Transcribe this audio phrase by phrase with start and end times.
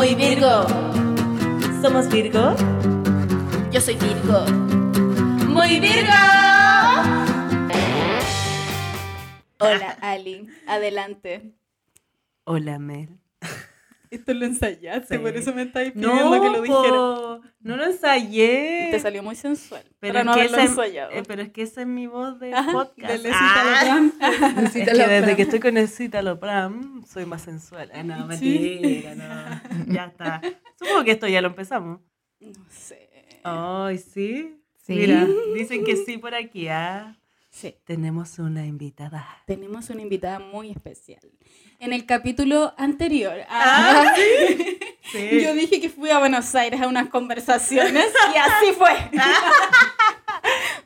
[0.00, 0.66] Muy Virgo.
[1.82, 2.56] ¿Somos Virgo?
[3.70, 4.46] Yo soy Virgo.
[5.46, 6.12] Muy Virgo.
[9.58, 10.48] Hola, Ali.
[10.66, 11.52] Adelante.
[12.44, 13.19] Hola, Mel.
[14.10, 15.20] Esto lo ensayaste, Sí.
[15.22, 17.52] por eso me estáis pidiendo que lo dijera.
[17.60, 18.88] no lo ensayé.
[18.90, 19.84] Te salió muy sensual.
[20.00, 21.10] pero, para no es que ensayado.
[21.12, 23.22] eh, pero es que esa es mi voz de Ajá, podcast.
[23.22, 23.54] de Ah,
[23.84, 24.12] Talopram.
[24.66, 27.90] es que desde que estoy con el Citalopram soy más sensual.
[27.94, 28.80] Ah, no, Sí.
[28.82, 29.60] mentira, no.
[29.94, 30.40] Ya está.
[30.76, 32.00] Supongo que esto ya lo empezamos.
[32.40, 33.08] No sé.
[33.44, 34.56] Ay, ¿sí?
[34.82, 34.94] Sí.
[34.94, 37.16] Mira, dicen que sí por aquí, ¿ah?
[37.60, 37.74] Sí.
[37.84, 39.26] Tenemos una invitada.
[39.46, 41.20] Tenemos una invitada muy especial.
[41.78, 44.14] En el capítulo anterior, Ah,
[45.12, 45.40] Sí.
[45.44, 48.90] yo dije que fui a Buenos Aires a unas conversaciones y así fue.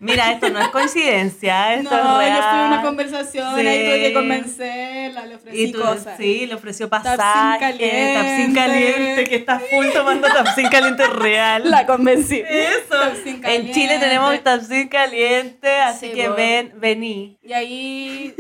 [0.00, 2.40] Mira, esto no es coincidencia, esto no, es real.
[2.40, 3.66] yo a una conversación, Sí.
[3.66, 6.16] ahí tuve que convencerla, le ofrecí Y tú, cosas.
[6.16, 8.14] sí, le ofreció Tapsin pasaje, caliente.
[8.14, 11.62] Tapsin caliente, que está full tomando Tapsin caliente real.
[11.70, 12.42] La convencí.
[12.46, 12.88] Eso.
[12.90, 13.72] Tapsin En.
[13.72, 17.38] Chile tenemos Tapsin caliente, así Sí, que ven, vení.
[17.42, 18.34] Y ahí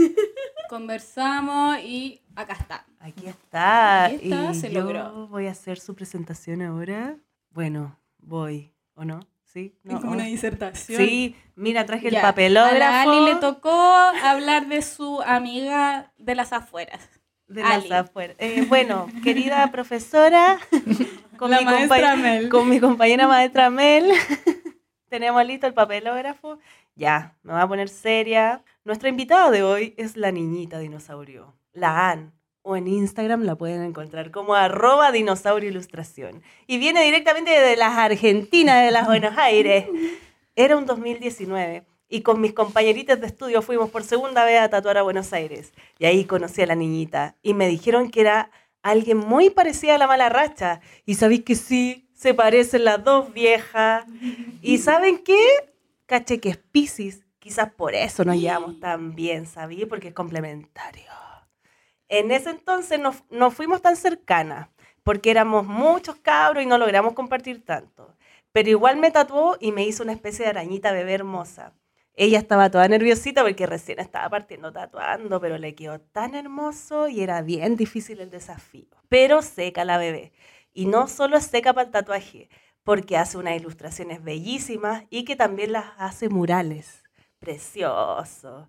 [0.68, 2.84] conversamos y acá está.
[3.00, 4.04] Aquí está.
[4.06, 5.26] Aquí está, y se yo logró.
[5.28, 7.16] voy a hacer su presentación ahora.
[7.50, 9.20] Bueno, voy, ¿o no?
[9.54, 9.78] ¿Sí?
[9.84, 11.00] Es como una disertación.
[11.00, 12.82] Sí, mira, traje el papelógrafo.
[12.82, 17.08] A Ali le tocó hablar de su amiga de las afueras.
[17.46, 18.36] de las afueras.
[18.40, 20.58] Eh, bueno, querida profesora,
[21.38, 22.48] con, La mi maestra Mel.
[22.48, 24.10] con mi compañera maestra Mel,
[25.08, 26.58] tenemos listo el papelógrafo.
[26.96, 28.62] Ya, me voy a poner seria.
[28.84, 32.32] Nuestra invitada de hoy es la niñita dinosaurio, la Ann.
[32.66, 36.42] O en Instagram la pueden encontrar como arroba dinosaurio ilustración.
[36.66, 39.84] Y viene directamente de las Argentinas, de las Buenos Aires.
[40.56, 44.96] Era un 2019 y con mis compañeritas de estudio fuimos por segunda vez a tatuar
[44.96, 45.74] a Buenos Aires.
[45.98, 48.50] Y ahí conocí a la niñita y me dijeron que era
[48.82, 50.80] alguien muy parecida a la mala racha.
[51.04, 54.06] Y sabéis que sí, se parecen las dos viejas.
[54.62, 55.38] ¿Y saben qué?
[56.06, 57.26] Caché que es Pisces.
[57.38, 59.84] Quizás por eso nos llevamos tan bien, ¿sabí?
[59.84, 61.23] Porque es complementario.
[62.14, 64.68] En ese entonces no, no fuimos tan cercanas,
[65.02, 68.14] porque éramos muchos cabros y no logramos compartir tanto.
[68.52, 71.72] Pero igual me tatuó y me hizo una especie de arañita bebé hermosa.
[72.14, 77.20] Ella estaba toda nerviosita porque recién estaba partiendo tatuando, pero le quedó tan hermoso y
[77.20, 78.86] era bien difícil el desafío.
[79.08, 80.32] Pero seca la bebé.
[80.72, 82.48] Y no solo seca para el tatuaje,
[82.84, 87.02] porque hace unas ilustraciones bellísimas y que también las hace murales.
[87.40, 88.68] Precioso.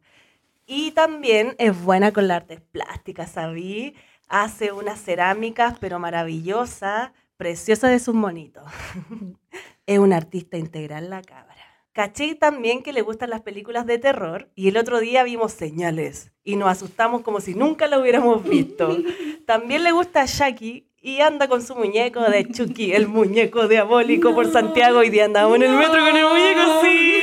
[0.65, 3.95] Y también es buena con las artes plásticas, ¿sabí?
[4.27, 8.63] Hace unas cerámicas, pero maravillosas, preciosas de sus monitos.
[9.85, 11.55] es una artista integral la cabra.
[11.93, 16.33] Caché también que le gustan las películas de terror y el otro día vimos señales
[16.43, 18.97] y nos asustamos como si nunca la hubiéramos visto.
[19.45, 24.35] También le gusta a Jackie y anda con su muñeco de Chucky, el muñeco diabólico
[24.35, 27.14] por Santiago y de andamos en el metro con el muñeco, sí.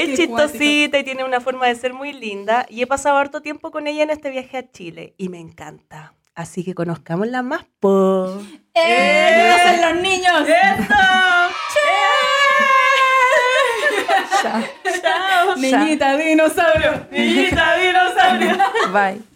[0.00, 3.70] Es chistosita y tiene una forma de ser muy linda y he pasado harto tiempo
[3.70, 6.14] con ella en este viaje a Chile y me encanta.
[6.34, 8.40] Así que conozcámosla más, po.
[8.74, 8.82] ¡Eh!
[8.86, 10.46] ¿Qué hacen los niños?
[10.88, 11.50] ¡Chao!
[15.56, 17.06] Niñita dinosaurio.
[17.10, 18.58] Niñita dinosaurio.
[18.92, 19.29] Bye.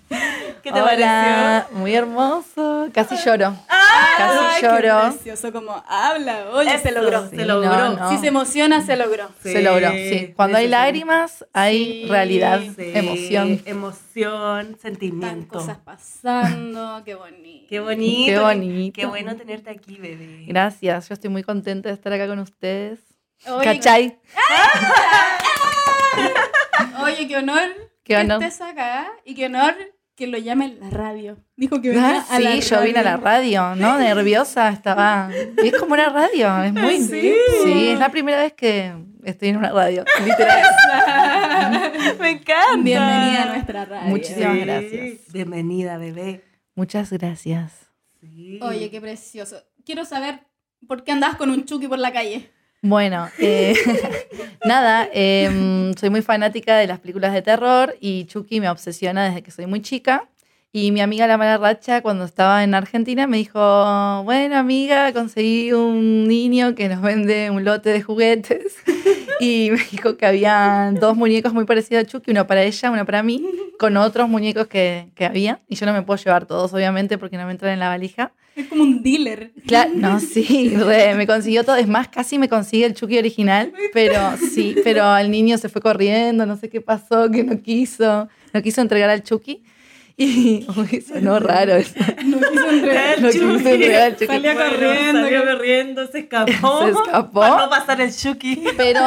[0.65, 2.89] ¿Qué te Hola, muy hermoso.
[2.95, 3.55] Casi lloro.
[3.69, 5.11] Ay, Casi qué lloro.
[5.11, 6.47] precioso como habla.
[6.55, 7.29] Oye, se logró.
[7.29, 7.69] Se logró.
[7.71, 8.11] no, no.
[8.11, 9.29] Si se emociona, se logró.
[9.43, 10.33] Se logró, sí.
[10.35, 13.61] Cuando hay lágrimas, hay Sí, realidad, Sí, emoción.
[13.67, 15.59] Emoción, Están sentimiento.
[15.59, 17.03] cosas pasando.
[17.05, 17.67] Qué bonito.
[17.69, 18.33] Qué bonito.
[18.33, 18.95] Qué bonito.
[19.01, 20.47] Qué bueno tenerte aquí, bebé.
[20.49, 23.01] Gracias, yo estoy muy contenta de estar acá con ustedes.
[23.49, 24.19] Oye, ¿Cachai?
[27.03, 27.69] Oye, qué honor
[28.03, 28.43] Qué que honor.
[28.43, 29.75] estés acá y qué honor
[30.17, 31.37] que lo llamen la radio.
[31.57, 33.99] Dijo que Ah, venía a la sí, yo vine a la radio, ¿no?
[33.99, 35.31] Nerviosa estaba.
[35.63, 37.01] Y es como una radio, es muy.
[37.01, 37.35] ¿Sí?
[37.65, 38.95] Sí, es la primera vez que
[39.25, 40.63] estoy en una radio, literal.
[42.21, 42.83] Me encanta.
[42.83, 44.09] Bienvenida a nuestra radio.
[44.09, 45.33] Muchísimas gracias.
[45.33, 46.43] Bienvenida, bebé.
[46.75, 47.73] Muchas gracias.
[48.21, 48.59] Sí.
[48.63, 49.57] Oye, qué precioso.
[49.85, 50.41] Quiero saber
[50.87, 52.51] por qué andabas con un Chucky por la calle.
[52.87, 53.75] Bueno, eh,
[54.67, 59.41] nada, em, soy muy fanática de las películas de terror y Chucky me obsesiona desde
[59.43, 60.29] que soy muy chica.
[60.71, 63.59] Y mi amiga La Mala Racha, cuando estaba en Argentina, me dijo,
[64.25, 68.77] bueno amiga, conseguí un niño que nos vende un lote de juguetes.
[69.41, 73.05] Y me dijo que había dos muñecos muy parecidos a Chucky, uno para ella, uno
[73.05, 73.45] para mí,
[73.79, 75.61] con otros muñecos que, que había.
[75.69, 78.33] Y yo no me puedo llevar todos, obviamente, porque no me entran en la valija.
[78.57, 79.53] Es como un dealer.
[79.67, 81.77] Claro, no, sí, re, me consiguió todo.
[81.77, 85.83] Es más, casi me consigue el Chucky original, pero sí, pero el niño se fue
[85.83, 89.65] corriendo, no sé qué pasó, que no quiso, no quiso entregar al Chucky.
[90.17, 91.95] Y uy, sonó raro eso.
[92.25, 93.21] No quiso enredar.
[93.21, 94.27] No quiso enredar el.
[94.27, 95.21] Salía Bueno, corriendo.
[95.23, 96.83] Salió que- corriendo, se escapó.
[96.85, 97.41] Se escapó.
[97.41, 98.65] Para no pasar el Chucky.
[98.77, 99.01] Pero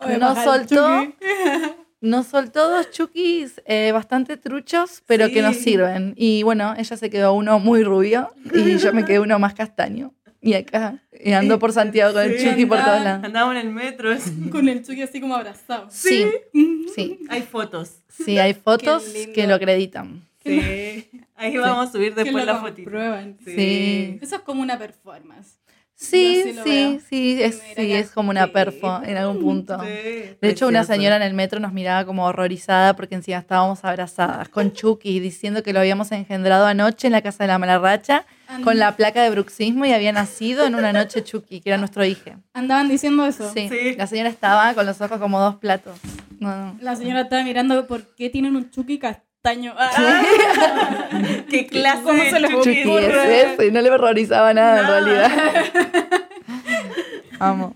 [0.00, 1.06] Oye, no soltó.
[2.00, 5.62] Nos soltó dos chukis eh, bastante truchos, pero que nos Sí.
[5.62, 6.12] sirven.
[6.18, 10.12] Y bueno, ella se quedó uno muy rubio y yo me quedé uno más castaño.
[10.44, 13.24] Y acá eh, ando por Santiago con el Sí, por todos lados.
[13.24, 14.10] Andábamos en el metro.
[14.52, 15.88] Con el Chucky así como abrazado.
[15.90, 16.26] Sí,
[16.94, 18.00] sí, Hay fotos.
[18.10, 19.04] sí, hay fotos
[19.34, 20.20] que lo acreditan.
[20.44, 21.08] Sí.
[21.36, 22.90] Ahí vamos a subir después la fotito.
[23.44, 24.18] Sí.
[24.20, 25.56] Eso es como una performance.
[25.96, 29.78] Sí, sí sí, es, sí, es como una perfo en algún punto.
[29.80, 33.84] Sí, De hecho, una señora en el metro nos miraba como horrorizada porque encima estábamos
[33.84, 38.26] abrazadas con Chucky diciendo que lo habíamos engendrado anoche en la casa de la malarracha
[38.64, 42.04] con la placa de bruxismo y había nacido en una noche Chucky, que era nuestro
[42.04, 42.30] hijo.
[42.52, 43.50] Andaban diciendo eso.
[43.52, 43.68] Sí.
[43.68, 43.94] Sí.
[43.96, 45.98] La señora estaba con los ojos como dos platos.
[46.40, 46.78] No, no.
[46.80, 48.98] La señora estaba mirando por qué tienen un Chucky
[49.44, 49.74] castaño.
[49.78, 51.02] Ah.
[51.48, 53.14] ¿Qué clase ¿Cómo se Chucky es
[53.58, 55.30] ese, no le horrorizaba nada en realidad.
[57.38, 57.74] Amo.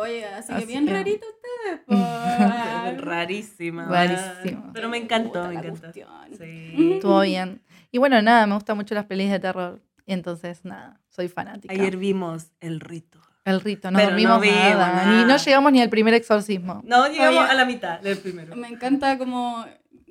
[0.00, 1.80] Oye, así, Así que bien que- rarito ustedes.
[1.86, 1.94] po.
[1.96, 3.86] Ah, Rarísima.
[3.86, 4.70] Rarísima.
[4.72, 5.80] Pero me encantó, Puta me encantó.
[5.80, 6.08] cuestión.
[6.38, 6.92] Sí.
[6.94, 7.62] Estuvo bien.
[7.92, 9.80] Y bueno, nada, me gustan mucho las pelis de terror.
[10.04, 11.72] Y entonces, nada, soy fanática.
[11.72, 13.20] Ayer vimos El Rito.
[13.44, 14.92] El rito, no Pero no dormimos vimos nada.
[14.92, 15.06] nada.
[15.18, 16.82] Ni, no llegamos ni al primer exorcismo.
[16.84, 17.50] No, llegamos Oye.
[17.52, 18.56] a la mitad del primero.
[18.56, 19.64] Me encanta como...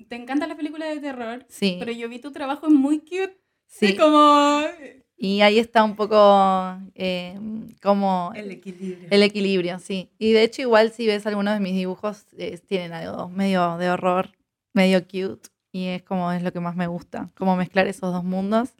[0.07, 3.37] Te encantan las películas de terror, Sí, pero yo vi tu trabajo es muy cute.
[3.67, 3.87] sí.
[3.89, 3.95] Sí.
[3.97, 4.61] Como...
[5.17, 7.39] Y ahí está un poco eh,
[7.81, 9.07] como El equilibrio.
[9.09, 10.09] el equilibrio, sí.
[10.19, 13.89] Y de hecho, igual si ves algunos de mis dibujos, eh, tienen algo medio de
[13.89, 14.31] horror,
[14.73, 15.47] medio cute.
[15.71, 18.73] Y es como es lo que más me gusta, como mezclar esos dos mundos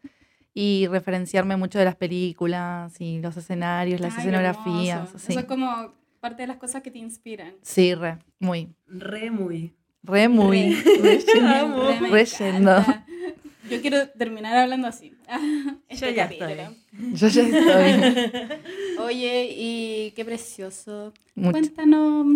[0.54, 5.10] y referenciarme mucho de las películas y los escenarios, las Ay, escenografías.
[5.18, 5.32] Sí.
[5.32, 7.54] Eso es como parte de las cosas que te inspiran.
[7.62, 8.74] sí, re, muy.
[8.88, 9.74] Re muy.
[10.06, 10.74] Re, muy.
[10.76, 12.26] Re.
[13.70, 15.14] Yo quiero terminar hablando así.
[15.90, 16.50] Este Yo ya capítulo.
[16.52, 17.14] estoy.
[17.14, 18.60] Yo ya estoy.
[19.00, 21.14] Oye, y qué precioso.
[21.34, 21.52] Mucho.
[21.52, 22.28] Cuéntanos,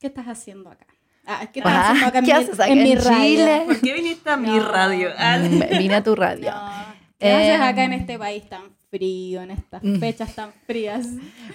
[0.00, 0.86] ¿qué estás haciendo acá?
[1.26, 3.18] Ah, ¿Qué estás Ah, haciendo acá en ¿qué mi- haces acá en en mi radio?
[3.28, 3.62] Chile?
[3.66, 5.10] ¿Por qué viniste a mi radio?
[5.18, 6.50] Ah, Mm, Vine a tu radio.
[6.50, 6.70] No.
[7.18, 9.96] ¿Qué haces Em, acá en este país tan frío, en estas Mm.
[9.98, 11.06] fechas tan frías?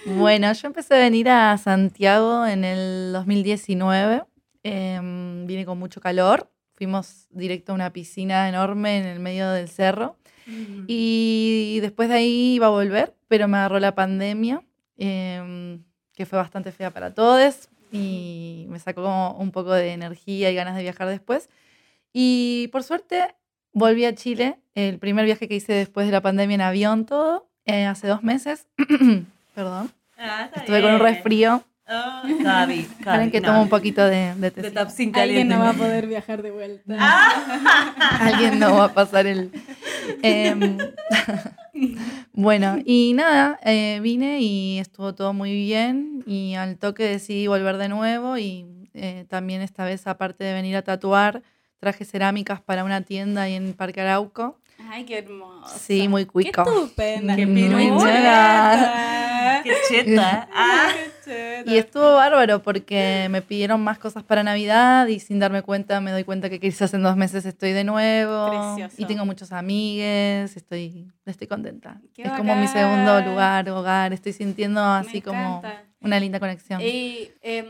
[0.05, 4.23] Bueno, yo empecé a venir a Santiago en el 2019.
[4.63, 6.49] Em, vine con mucho calor.
[6.73, 10.17] Fuimos directo a una piscina enorme en el medio del cerro.
[10.87, 14.61] Y después de ahí iba a volver, pero me agarró la pandemia,
[14.97, 15.83] em,
[16.13, 17.69] que fue bastante fea para todos.
[17.91, 21.49] Y me sacó como un poco de energía y ganas de viajar después.
[22.11, 23.35] Y por suerte
[23.71, 24.57] volví a Chile.
[24.75, 28.23] El primer viaje que hice después de la pandemia en avión, todo, eh, hace dos
[28.23, 28.67] meses.
[29.55, 29.91] Perdón.
[30.17, 31.63] Ah, Estuve con un resfrío.
[31.95, 33.47] Ah, que no.
[33.47, 35.55] tomo un poquito de, de De tapsin Alguien caliente.
[35.55, 36.95] no va a poder viajar de vuelta.
[38.19, 39.51] Alguien no va a pasar el...
[40.21, 40.77] Em,
[42.33, 47.77] bueno, y nada, eh, vine y estuvo todo muy bien y al toque decidí volver
[47.77, 51.41] de nuevo y eh, también esta vez, aparte de venir a tatuar,
[51.79, 54.59] traje cerámicas para una tienda ahí en Parque Arauco.
[54.89, 55.73] Ay, qué hermoso.
[55.79, 56.61] Sí, muy Qué cuico.
[56.63, 57.35] estupenda.
[57.35, 59.61] Qué Muy pirueta.
[59.63, 60.49] Qué cheta.
[60.53, 61.12] Ah, Qué cheta.
[61.65, 66.11] Y estuvo bárbaro porque me pidieron más cosas para Navidad y sin darme cuenta me
[66.11, 68.75] doy cuenta que quizás en dos meses estoy de nuevo.
[68.75, 68.95] Precioso.
[68.97, 72.01] Y tengo muchos amigues, estoy, estoy contenta.
[72.13, 75.61] Qué es como mi segundo lugar, hogar, estoy sintiendo así como
[76.01, 76.81] una linda conexión.
[76.81, 77.67] Y, em,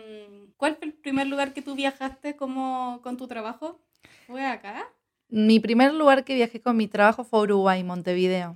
[0.64, 3.82] ¿Cuál fue el primer lugar que tú viajaste como con tu trabajo?
[4.28, 4.86] ¿Fue acá?
[5.28, 8.56] Mi primer lugar que viajé con mi trabajo fue Uruguay, Montevideo.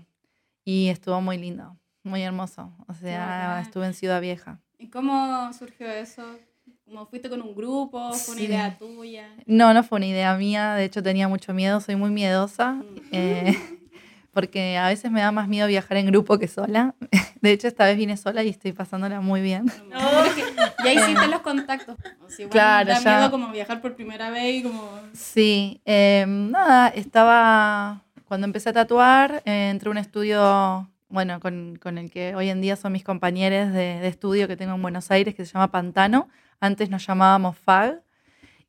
[0.63, 2.73] Y estuvo muy lindo, muy hermoso.
[2.87, 4.61] O sea, estuve en Ciudad Vieja.
[4.77, 6.23] ¿Y cómo surgió eso?
[6.85, 8.13] ¿Cómo fuiste con un grupo?
[8.13, 8.45] ¿Fue una Sí.
[8.47, 9.27] idea tuya?
[9.45, 12.83] No, no fue una idea mía, de hecho tenía mucho miedo, soy muy miedosa, Mm.
[13.11, 13.45] eh,
[14.33, 16.95] porque a veces me da más miedo viajar en grupo que sola.
[17.41, 19.65] De hecho, esta vez vine sola y estoy pasándola muy bien.
[19.67, 20.43] Que
[20.83, 21.95] ya hiciste los contactos.
[22.25, 23.15] O sea, igual Claro, da ya.
[23.17, 24.89] miedo como viajar por primera vez y como...
[25.13, 31.77] Sí, eh, nada, estaba, cuando empecé a tatuar, eh, entré a un estudio, bueno, con,
[31.81, 34.81] con el que hoy en día son mis compañeros de, de estudio que tengo en
[34.81, 36.27] Buenos Aires, que se llama Pantano.
[36.59, 38.01] Antes nos llamábamos FAG.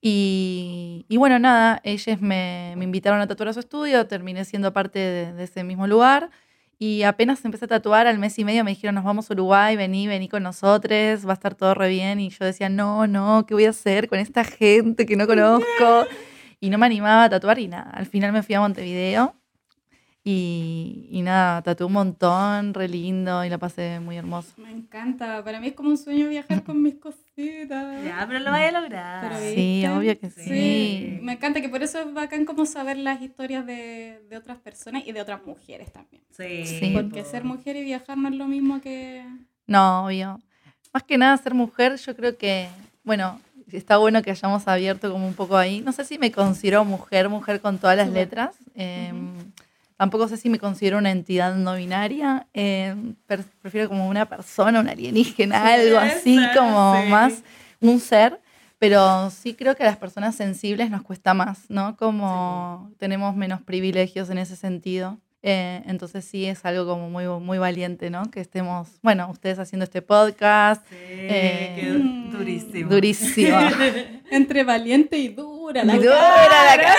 [0.00, 4.72] Y, y bueno, nada, ellos me, me invitaron a tatuar a su estudio, terminé siendo
[4.72, 6.30] parte de, de ese mismo lugar.
[6.78, 9.74] Y apenas empecé a tatuar, al mes y medio me dijeron, nos vamos a Uruguay,
[9.74, 12.20] vení, vení con nosotros, va a estar todo re bien.
[12.20, 16.06] Y yo decía, no, no, ¿qué voy a hacer con esta gente que no conozco?
[16.60, 17.88] Y no me animaba a tatuar y nada.
[17.92, 19.36] Al final me fui a Montevideo
[20.30, 24.50] Y, y nada, tatué un montón, re lindo y la pasé muy hermoso.
[24.58, 25.42] Me encanta.
[25.42, 28.04] Para mí es como un sueño viajar con mis cositas.
[28.04, 29.22] Ya, pero lo vaya a lograr.
[29.26, 31.18] Pero Sí, obvio que Sí, sí.
[31.22, 35.02] me encanta que por eso es bacán como saber las historias de, de otras personas
[35.06, 36.22] y de otras mujeres también.
[36.36, 36.66] Sí.
[36.66, 36.90] Sí.
[36.94, 37.30] Porque po.
[37.30, 39.24] ser mujer y viajar no es lo mismo que...
[39.66, 40.40] No, obvio.
[40.92, 42.68] Más que nada ser mujer, yo creo que,
[43.02, 43.40] bueno,
[43.72, 45.80] está bueno que hayamos abierto como un poco ahí.
[45.80, 48.54] No sé si me considero mujer, mujer con todas las letras.
[48.74, 49.10] Eh,
[49.98, 52.46] Tampoco sé si me considero una entidad no binaria.
[52.54, 52.94] eh,
[53.60, 57.08] prefiero como una persona, un alienígena, Sí, algo así, como sí.
[57.10, 57.42] más
[57.82, 58.40] un ser.
[58.78, 61.96] Pero sí creo que a las personas sensibles nos cuesta más, ¿no?
[61.96, 65.18] Como tenemos menos privilegios en ese sentido.
[65.42, 68.30] Eh, entonces sí es algo como muy, muy valiente, ¿no?
[68.30, 72.88] Que estemos, bueno, ustedes haciendo este podcast, Sí, Eh, qué durísimo.
[72.90, 73.58] durísimo.
[74.30, 75.28] Entre valiente y
[75.68, 75.84] dura.
[75.84, 76.76] La dura cara.
[76.76, 76.96] la cara.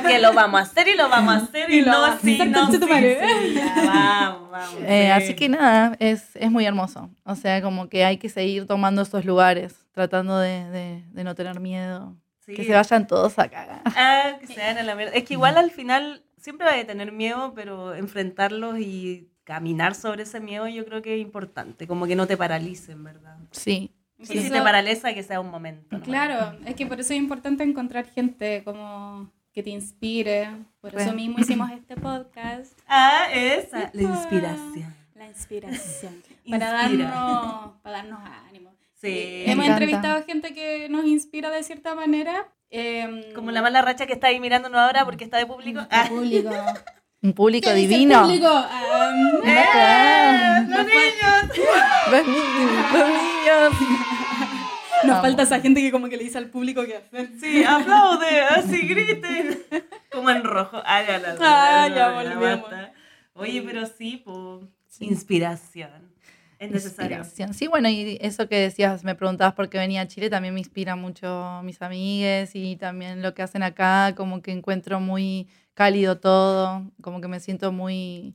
[0.00, 2.16] Porque lo vamos a hacer y lo vamos a hacer y, Y lo no, vamos
[2.16, 3.18] a sí, hacer, no, sí, tu madre.
[3.42, 4.74] sí, ya, vamos, vamos.
[4.82, 5.10] Eh, sí.
[5.10, 7.10] Así que nada, es, es muy hermoso.
[7.24, 11.34] O sea, como que hay que seguir tomando esos lugares, tratando de, de- de no
[11.34, 12.16] tener miedo.
[12.40, 12.54] Sí.
[12.54, 13.80] Que se vayan todos a cagar.
[13.86, 15.12] Ah, que se vayan a la mierda.
[15.14, 20.22] Es que igual al final siempre vaya a tener miedo, pero enfrentarlos y caminar sobre
[20.24, 21.86] ese miedo yo creo que es importante.
[21.86, 23.36] Como que no te paralicen, ¿verdad?
[23.50, 23.92] Sí,
[24.24, 26.00] Y si eso- te paraliza, que sea un momento.
[26.02, 30.48] Claro, es que por eso es importante encontrar gente como que te inspire.
[30.80, 31.02] Por Re.
[31.02, 32.78] eso mismo hicimos este podcast.
[32.88, 33.90] Ah, esa.
[33.92, 34.94] La inspiración.
[35.14, 36.22] La inspiración.
[36.50, 38.70] Para darnos, para darnos ánimo.
[39.00, 39.08] Sí.
[39.08, 42.48] Eh, Hemos entrevistado gente que nos inspira de cierta manera.
[42.70, 45.80] eh, Como la mala racha que está ahí mirándonos ahora porque está de público.
[45.80, 46.74] nuestro Ah.
[47.24, 48.22] un público ¿Qué dice el divino.
[48.22, 48.48] público?
[48.48, 49.10] Ah,
[49.44, 50.66] ¡Eh!
[50.68, 51.68] nos, ¡Los niños!
[52.10, 53.88] Los niños, los niños.
[55.04, 57.30] nos falta esa gente que como que le dice al público qué hacer.
[57.40, 59.62] Sí, aplaude, así griten.
[60.12, 60.80] Como en rojo.
[60.84, 62.70] Ah, ya la Ah, la- ya volvemos.
[63.34, 64.66] Oye, pero sí, pues,
[65.00, 66.12] inspiración.
[66.58, 67.16] Es necesario.
[67.18, 67.52] Inspiración.
[67.54, 70.60] Sí, bueno, y eso que decías, me preguntabas por qué venía a Chile, también me
[70.60, 76.18] inspira mucho mis amigues y también lo que hacen acá, como que encuentro muy cálido
[76.18, 78.34] todo, como que me siento muy,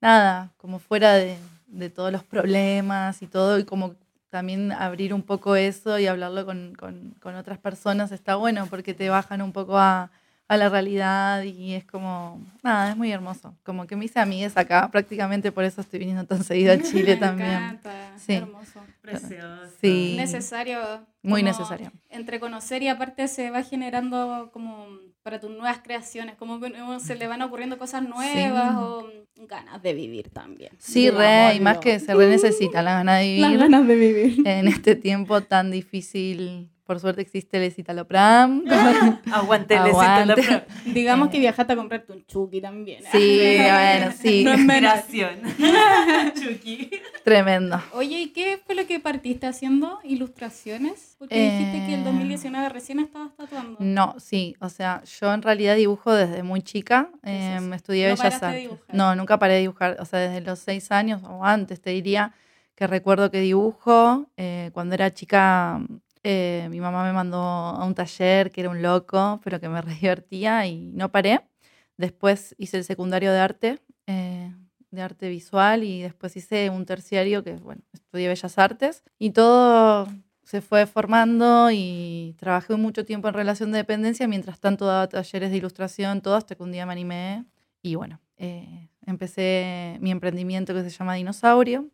[0.00, 3.94] nada, como fuera de, de todos los problemas y todo, y como
[4.30, 8.92] también abrir un poco eso y hablarlo con, con- con otras personas está bueno porque
[8.92, 10.10] te bajan un poco a,
[10.48, 13.54] a la realidad y es como, nada, es muy hermoso.
[13.62, 17.14] Como que me hice amigues acá, prácticamente por eso estoy viniendo tan seguido a Chile
[17.14, 17.50] Me también.
[17.52, 18.34] encanta, Sí.
[18.34, 18.80] hermoso.
[19.00, 19.70] Precioso.
[19.80, 20.14] Sí.
[20.16, 20.78] Necesario.
[21.22, 21.92] Muy necesario.
[22.08, 24.86] Entre conocer y aparte se va generando como
[25.24, 29.82] para tus nuevas creaciones, como que uno se le van ocurriendo cosas nuevas o ganas
[29.82, 30.72] de vivir también.
[30.78, 33.96] Sí, re, y más que se re necesita la gana de Las vivir ganas de
[33.96, 34.46] vivir.
[34.46, 36.68] en este tiempo tan difícil.
[36.84, 38.62] Por suerte existe el citalopram.
[39.32, 40.26] Aguante, Aguante.
[40.36, 43.02] necesito la Digamos que viajaste a comprarte un chuki también.
[43.10, 44.60] Sí, bueno, sí, No es.
[46.34, 46.90] Chucky.
[47.24, 47.80] tremendo.
[47.92, 49.98] Oye, ¿y qué fue lo que partiste haciendo?
[50.04, 51.16] ¿Ilustraciones?
[51.18, 53.76] Porque dijiste que el Eh, 2019 recién estabas tatuando.
[53.80, 57.08] No, sí, o sea, yo en realidad dibujo desde muy chica.
[57.22, 57.74] es em, eso?
[57.76, 58.60] estudié ¿No Bellas Artes.
[58.62, 58.94] dibujar?
[58.94, 59.96] No, nunca paré de dibujar.
[60.00, 62.34] O sea, desde los seis años o antes te diría
[62.74, 64.26] que recuerdo que dibujo.
[64.36, 65.80] Eh, cuando era chica,
[66.24, 69.80] eh, mi mamá me mandó a un taller que era un loco, pero que me
[69.82, 71.42] re divertía y no paré.
[71.96, 74.52] Después hice el secundario de arte, eh,
[74.90, 79.04] de arte visual, y después hice un terciario que, bueno, estudié Bellas Artes.
[79.18, 80.08] Y todo
[80.44, 85.50] se fue formando y trabajé mucho tiempo en relación de dependencia, mientras tanto daba talleres
[85.50, 87.44] de ilustración, todo, hasta que un día me animé.
[87.82, 91.90] Y bueno, eh, empecé mi emprendimiento que se llama Dinosaurio.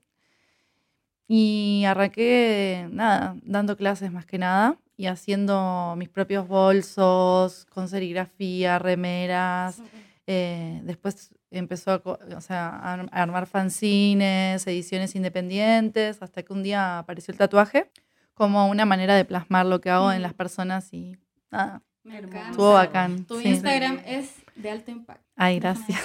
[1.33, 8.81] Y arranqué, nada, dando clases más que nada y haciendo mis propios bolsos con serigrafía,
[8.81, 9.81] remeras.
[10.27, 16.43] Eh, después empezó a, co- o sea, a arm- a armar fanzines, ediciones independientes, hasta
[16.43, 17.89] que un día apareció el tatuaje
[18.35, 21.17] como una manera de plasmar lo que hago en las personas y
[21.53, 21.81] nada,
[22.51, 23.25] estuvo bacán.
[23.25, 23.49] Tu sí.
[23.51, 25.25] Instagram es de alto impacto.
[25.37, 26.01] Ay, gracias.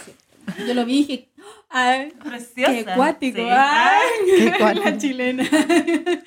[0.67, 1.29] Yo lo vi y dije,
[1.69, 2.11] ¡ay!
[2.23, 2.71] Preciosa.
[2.73, 3.37] ¡Qué cuático!
[3.37, 3.47] Sí.
[3.49, 4.01] ¡Ay!
[4.37, 5.43] Qué La chilena.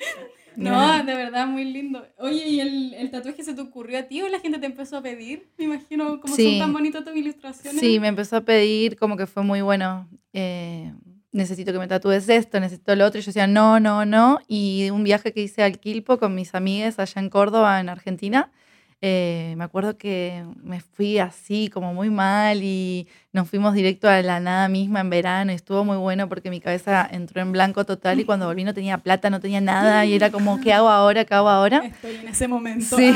[0.55, 1.05] No, Bueno.
[1.05, 2.05] de verdad, muy lindo.
[2.17, 4.97] Oye, ¿y el, el tatuaje se te ocurrió a ti o la gente te empezó
[4.97, 5.47] a pedir?
[5.57, 6.43] Me imagino cómo Sí.
[6.49, 7.79] son tan bonitas tus ilustraciones.
[7.79, 10.09] Sí, me empezó a pedir como que fue muy bueno.
[10.33, 10.91] eh,
[11.31, 13.19] necesito que me tatúes esto, necesito lo otro.
[13.19, 14.39] Y yo decía, no, no, no.
[14.49, 18.51] Y un viaje que hice al Quilpo con mis amigas allá en Córdoba, en Argentina,
[19.01, 24.21] eh, me acuerdo que me fui así, como muy mal, y nos fuimos directo a
[24.21, 27.85] la nada misma en verano, y estuvo muy bueno porque mi cabeza entró en blanco
[27.85, 30.89] total, y cuando volví no tenía plata, no tenía nada, y era como, ¿qué hago
[30.89, 31.23] ahora?
[31.23, 31.77] ¿Qué hago ahora?
[31.85, 32.97] Estoy en ese momento.
[32.97, 33.13] Sí.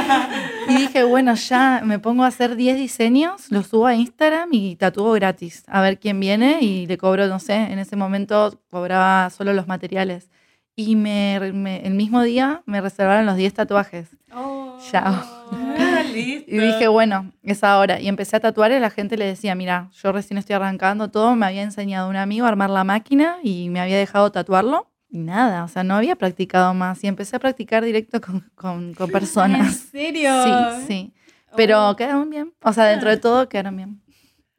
[0.68, 4.76] y dije, bueno, ya me pongo a hacer 10 diseños, los subo a Instagram y
[4.76, 5.64] tatúo gratis.
[5.66, 9.66] A ver quién viene y le cobro, no sé, en ese momento cobraba solo los
[9.66, 10.30] materiales.
[10.76, 14.08] Y me, me- el mismo día me reservaron los 10 tatuajes.
[14.34, 14.76] Oh.
[14.90, 15.22] Chao.
[15.52, 16.50] Ah, listo.
[16.50, 18.00] Y dije, bueno, es ahora.
[18.00, 21.36] Y empecé a tatuar y la gente le decía, mira, yo recién estoy arrancando todo,
[21.36, 24.90] me había enseñado un amigo a armar la máquina y me había dejado tatuarlo.
[25.08, 27.04] Y nada, o sea, no había practicado más.
[27.04, 29.76] Y empecé a practicar directo con, con, con ¿En personas.
[29.92, 30.30] serio?
[30.44, 31.14] Sí, sí.
[31.56, 31.94] Pero Oh.
[31.96, 32.52] quedaron bien.
[32.64, 34.00] O sea, dentro de todo quedaron bien.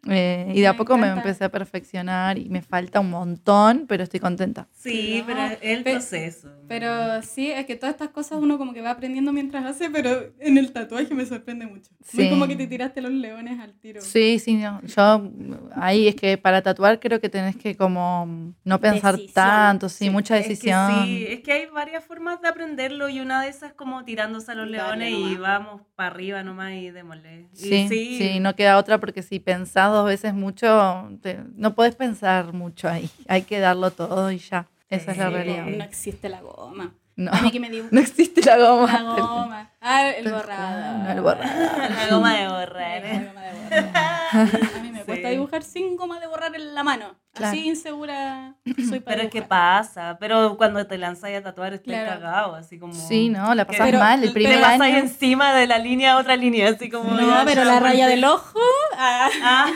[0.07, 1.21] Eh, y de a Me poco me encanta.
[1.29, 4.67] empecé a perfeccionar y me falta un montón, pero estoy contenta.
[4.71, 6.49] Sí, No, pero es el pe- proceso.
[6.67, 10.31] Pero sí, es que todas estas cosas uno como que va aprendiendo mientras hace, pero
[10.39, 11.91] en el tatuaje me sorprende mucho.
[12.13, 12.29] Muy Sí.
[12.29, 14.01] como que te tiraste los leones al tiro.
[14.01, 14.81] Sí, sí, no.
[14.83, 15.31] Yo
[15.75, 19.33] ahí es que para tatuar creo que tenés que como no pensar Decisión.
[19.45, 21.05] tanto, sí, Sí, mucha Es que decisión.
[21.05, 24.51] sí, es que hay varias formas de aprenderlo y una de esas es como tirándose
[24.51, 25.39] a los Dale leones y nomás.
[25.39, 27.47] vamos para arriba nomás y démosle.
[27.53, 31.95] Y Sí, sí, no queda otra porque si pensás dos veces mucho, te- no podés
[31.95, 33.09] pensar mucho ahí.
[33.27, 34.67] Hay que darlo todo y ya.
[34.89, 35.65] Esa es la realidad.
[35.77, 36.93] No existe la goma.
[37.17, 38.91] No, A mí que me dibuja no existe la goma.
[38.91, 39.71] la goma.
[39.79, 40.97] Ah, el borrado.
[41.03, 41.61] No, el borrado.
[41.89, 43.01] La goma de borrar.
[43.03, 43.89] La goma de borrar.
[44.33, 45.11] A mí me Sí.
[45.11, 47.13] cuesta dibujar sin goma de borrar en la mano.
[47.33, 47.51] Claro.
[47.51, 48.55] Así insegura
[48.89, 52.09] soy para Pero es que pasa, pero cuando te lanzas a tatuar estás Claro.
[52.21, 52.93] cagado, así como...
[52.93, 54.15] Sí, no, la Pero- mal.
[54.23, 54.97] El pero primer te pasas año.
[54.97, 57.11] encima de la línea a otra línea, así como...
[57.11, 58.57] No, pero la raya del ojo.
[58.97, 59.29] ah.
[59.43, 59.67] Ah,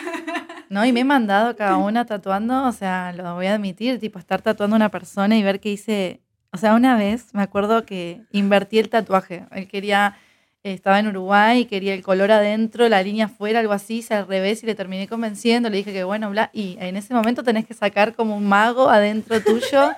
[0.69, 4.17] No, y me he mandado cada una tatuando, o sea, lo voy a admitir, tipo
[4.19, 7.85] estar tatuando a una persona y ver que hice, o sea, una vez me acuerdo
[7.85, 9.45] que invertí el tatuaje.
[9.51, 10.17] Él quería,
[10.63, 14.15] eh, estaba en Uruguay y quería el color adentro, la línea afuera, algo así, hice
[14.15, 17.43] al revés y le terminé convenciendo, le dije que bueno, bla, y en ese momento
[17.43, 19.91] tenés que sacar como un mago adentro tuyo,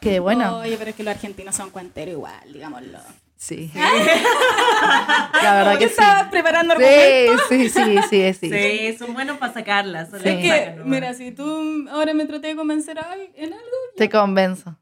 [0.00, 2.98] que bueno, Oye, pero es que los argentinos son cuenteros igual, digámoslo.
[3.36, 3.70] sí.
[5.42, 5.90] La verdad Yo que sí.
[5.98, 7.40] estaba preparando argumentos.
[7.48, 8.50] Sí, sí, sí, sí, sí.
[8.50, 10.08] sí, son buenos para sacarlas.
[10.10, 10.16] Sí.
[10.28, 14.08] Es que, mira, si tú ahora me traté de convencer a alguien en algo, Te
[14.08, 14.76] convenzo.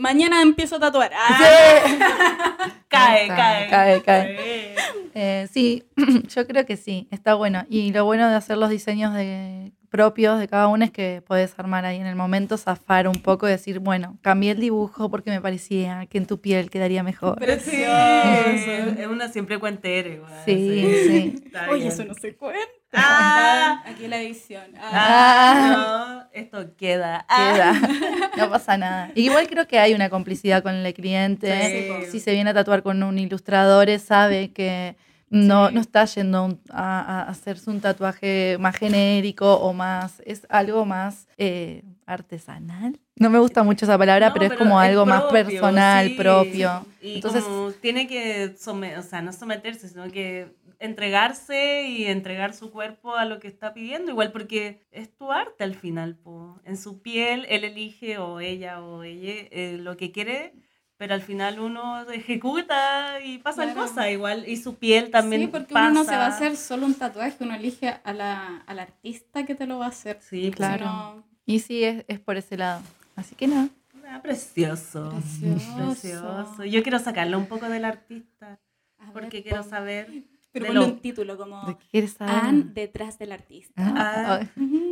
[0.00, 1.12] Mañana empiezo a tatuar.
[1.14, 1.38] Ah,
[2.88, 3.68] Cae, Cae, cae.
[3.68, 4.36] cae, cae.
[4.36, 5.10] Sí.
[5.14, 5.84] Eh, sí,
[6.28, 7.64] yo creo que sí, está bueno.
[7.68, 11.52] Y lo bueno de hacer los diseños de, propios de cada uno es que podés
[11.58, 15.30] armar ahí en el momento, zafar un poco y decir, bueno, cambié el dibujo porque
[15.30, 17.36] me parecía que en tu piel quedaría mejor.
[17.40, 19.00] Sí, Precioso.
[19.00, 20.32] es una siempre cuentera igual.
[20.44, 21.42] Sí, sí.
[21.44, 22.60] Está Oye, eso no se cuenta.
[22.92, 24.64] Ah, Aquí la edición.
[24.76, 24.90] Ah.
[24.92, 27.26] ah, no, esto queda.
[27.28, 27.52] Ah.
[27.52, 28.30] Queda.
[28.36, 29.10] No pasa nada.
[29.14, 32.02] Igual creo que hay una complicidad con el cliente.
[32.04, 32.10] Sí.
[32.12, 34.96] Si se viene a tatuar con un ilustrador, sabe que
[35.30, 35.74] no, Sí.
[35.74, 40.20] no está yendo a a, hacerse un tatuaje más genérico o más.
[40.26, 42.98] Es algo más eh, artesanal.
[43.16, 46.14] No me gusta mucho esa palabra, No, pero es como algo más personal, sí.
[46.14, 46.84] propio.
[47.00, 52.54] Y Entonces, como tiene que, some- o sea, no someterse, sino que entregarse y entregar
[52.54, 56.58] su cuerpo a lo que está pidiendo, igual porque es tu arte al final, po.
[56.64, 60.54] en su piel él elige o ella o ella eh, lo que quiere,
[61.00, 63.88] pero al final uno ejecuta y pasan Claro.
[63.88, 65.88] cosas igual, y su piel también sí, porque pasa.
[65.90, 69.46] uno no se va a hacer solo un tatuaje, uno elige a la, al artista
[69.46, 70.18] que te lo va a hacer.
[70.20, 70.84] Sí, Claro.
[70.84, 72.82] no- y sí, es, es por ese lado.
[73.16, 73.68] Así que nada.
[74.10, 75.10] ah, precioso.
[75.40, 75.86] Precioso.
[75.88, 76.64] Precioso.
[76.66, 78.60] Yo quiero sacarlo un poco del artista,
[78.98, 80.06] A ver, porque quiero saber
[80.52, 82.34] Pero de un título como ¿De qué quieres saber?
[82.34, 83.72] Anne detrás del artista.
[83.76, 84.40] Ah, Ah.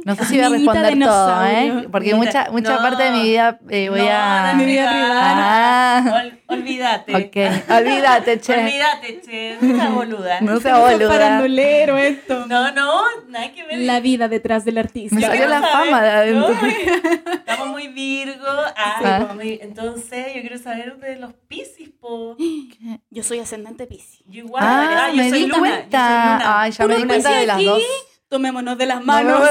[0.04, 1.88] No sé si voy a responder todo, ¿eh?
[1.90, 2.78] Porque mucha, mucha no.
[2.82, 4.48] parte de mi vida eh, voy No, a...
[4.48, 7.12] de mi vida Ah, Ol- olvídate.
[7.14, 7.70] ok.
[7.76, 8.54] Olvídate, che.
[8.56, 9.52] Olvídate, che.
[9.60, 10.40] Esa boluda.
[10.40, 11.12] No sea Eso es boluda.
[11.12, 12.46] farandulero esto.
[12.46, 13.78] No, no, nada que ver.
[13.80, 15.16] La vida detrás del artista.
[15.16, 16.48] Me salió la saber, fama de adentro.
[16.54, 17.32] ¿no?
[17.32, 18.46] Estamos muy Virgo.
[18.76, 22.36] Ah, muy- entonces yo quiero saber de los Piscis, po.
[23.10, 24.22] Yo soy ascendente Piscis.
[24.26, 24.62] Yo igual.
[24.66, 26.60] Ah, yo me soy luna.
[26.60, 27.82] Ay, ya me di cuenta de las dos.
[28.28, 29.40] Tomémonos de las manos.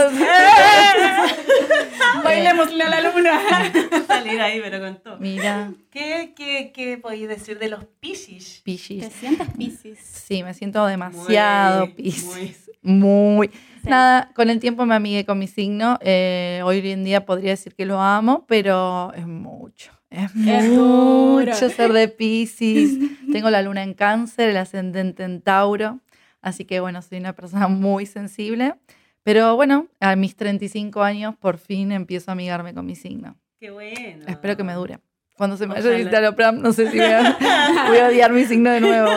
[2.24, 3.40] Bailémosle a la luna.
[4.08, 5.18] Salir ahí, pero con todo.
[5.18, 8.58] Mira, ¿Qué, qué, qué podéis decir de los Piscis?
[8.58, 9.06] ¿Te Piscis.
[9.20, 10.00] sientas Piscis?
[10.00, 12.70] Sí, me siento demasiado Piscis.
[12.84, 13.00] muy.
[13.00, 13.48] Muy.
[13.84, 13.90] Sí.
[13.90, 15.98] Nada, con el tiempo me amigué con mi signo.
[16.02, 19.92] eh, hoy en día podría decir que lo amo, pero es mucho.
[20.10, 21.46] Es, Es duro.
[21.52, 22.98] mucho ser de Pisces.
[23.32, 26.00] Tengo la luna en cáncer, el ascendente en Tauro.
[26.41, 28.76] Así que bueno, soy una persona muy sensible.
[29.24, 33.36] Pero bueno, a mis 35 años por fin empiezo a amigarme con mi signo.
[33.60, 34.24] Qué bueno.
[34.28, 35.00] Espero que me dure.
[35.36, 37.38] Cuando se me vaya citalopram, no sé si voy a,
[37.89, 39.10] voy a odiar mi signo de nuevo.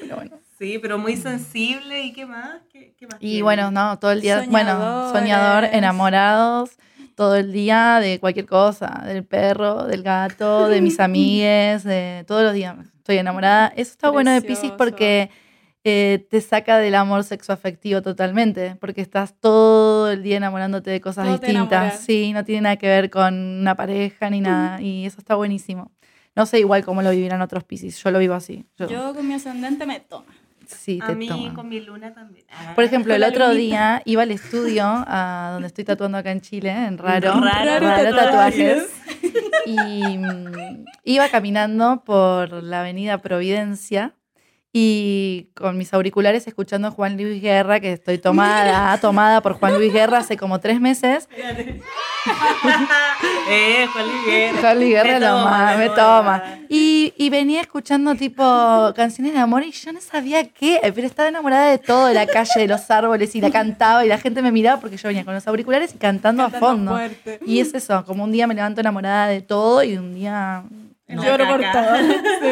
[0.00, 0.38] Pero bueno.
[0.58, 2.00] Sí, pero muy sensible.
[2.02, 2.62] ¿Y qué más?
[2.72, 3.42] ¿Qué, qué más Y tiene?
[3.42, 5.12] bueno, no, todo el día, bueno, Soñadores.
[5.20, 6.70] soñador, enamorados,
[7.18, 12.44] todo el día de cualquier cosa, del perro, del gato, de mis amigues, de todos
[12.44, 13.72] los días estoy enamorada.
[13.74, 15.28] Eso está bueno de Pisces porque
[15.82, 21.24] eh, te saca del amor sexoafectivo totalmente, porque estás todo el día enamorándote de cosas
[21.24, 21.98] Todo distintas.
[21.98, 25.90] Sí, no tiene nada que ver con una pareja ni nada, y eso está buenísimo.
[26.36, 28.64] No sé igual cómo lo vivirán otros Pisces, yo lo vivo así.
[28.76, 30.32] Yo, Yo con mi ascendente me toma.
[30.68, 31.54] Sí, A te mí toma.
[31.54, 32.44] con mi luna también.
[32.50, 32.72] Ah.
[32.74, 33.58] Por ejemplo, el otro lunita.
[33.60, 38.14] día iba al estudio, a donde estoy tatuando acá en Chile, en Raro, Raro Raro
[38.16, 38.86] tatuajes.
[38.86, 38.88] tatuajes,
[39.66, 44.14] y mm, iba caminando por la avenida Providencia
[44.70, 49.74] y con mis auriculares escuchando a Juan Luis Guerra, que estoy tomada, tomada por Juan
[49.76, 51.26] Luis Guerra hace como tres meses.
[53.48, 54.60] eh, Juan Luis Guerra.
[54.60, 56.44] Juan Luis Guerra Me lo toma, más, me toma.
[56.68, 61.30] Y, y venía escuchando tipo canciones de amor y yo no sabía qué, pero estaba
[61.30, 64.42] enamorada de todo, de la calle, de los árboles y la cantaba y la gente
[64.42, 66.90] me miraba porque yo venía con los auriculares y cantando, a fondo.
[66.92, 67.40] fuerte.
[67.46, 70.62] Y es eso, como un día me levanto enamorada de todo y un día...
[71.08, 71.24] no.
[71.24, 71.96] Lloro por todo.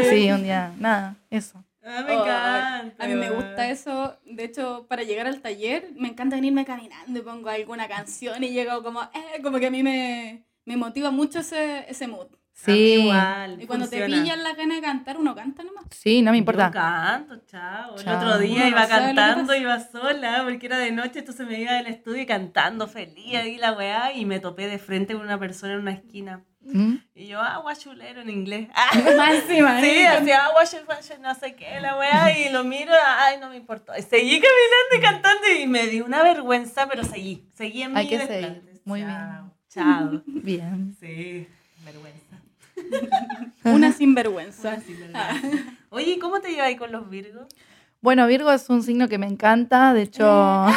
[0.11, 1.66] Sí, un día, nada, eso.
[1.89, 3.05] Ah, me Oh, encanta.
[3.05, 4.19] A mí me gusta eso.
[4.25, 8.51] De hecho, para llegar al taller, me encanta venirme caminando y pongo alguna canción y
[8.51, 12.27] llego como, eh, como que a mí me, me motiva mucho ese, ese mood.
[12.27, 15.85] A mí Sí, igual, Y cuando te pillan las ganas de cantar, uno canta nomás.
[15.91, 16.71] sí, no me Yo importa.
[16.71, 17.95] canto, chao.
[17.97, 21.61] El otro día Uno iba no cantando, iba sola, porque era de noche, entonces me
[21.61, 25.23] iba del estudio y cantando feliz ahí la weá, y me topé de frente con
[25.23, 26.45] una persona en una esquina.
[26.73, 26.97] ¿Mm?
[27.15, 28.69] Y yo, ah, guachulero en inglés.
[29.17, 33.39] Más sí, hacía ah, guachu, guachu, no sé qué, la weá, y lo miro, ay,
[33.41, 33.93] no me importó.
[33.97, 38.05] Y seguí caminando y cantando, y me dio una vergüenza, pero seguí, seguí en Hay
[38.05, 38.61] mi que desplante.
[38.61, 39.11] seguir, muy bien.
[39.11, 40.23] Chao, Chao.
[40.27, 40.97] Bien.
[40.99, 41.47] Sí,
[41.85, 42.41] vergüenza.
[43.65, 44.73] Una sinvergüenza.
[44.73, 45.73] Así, vergüenza.
[45.91, 47.47] Oye, ¿y ¿cómo te llevas ahí con los Virgos?
[48.03, 50.25] Bueno, Virgo es un signo que me encanta, de hecho...
[50.29, 50.71] Ah,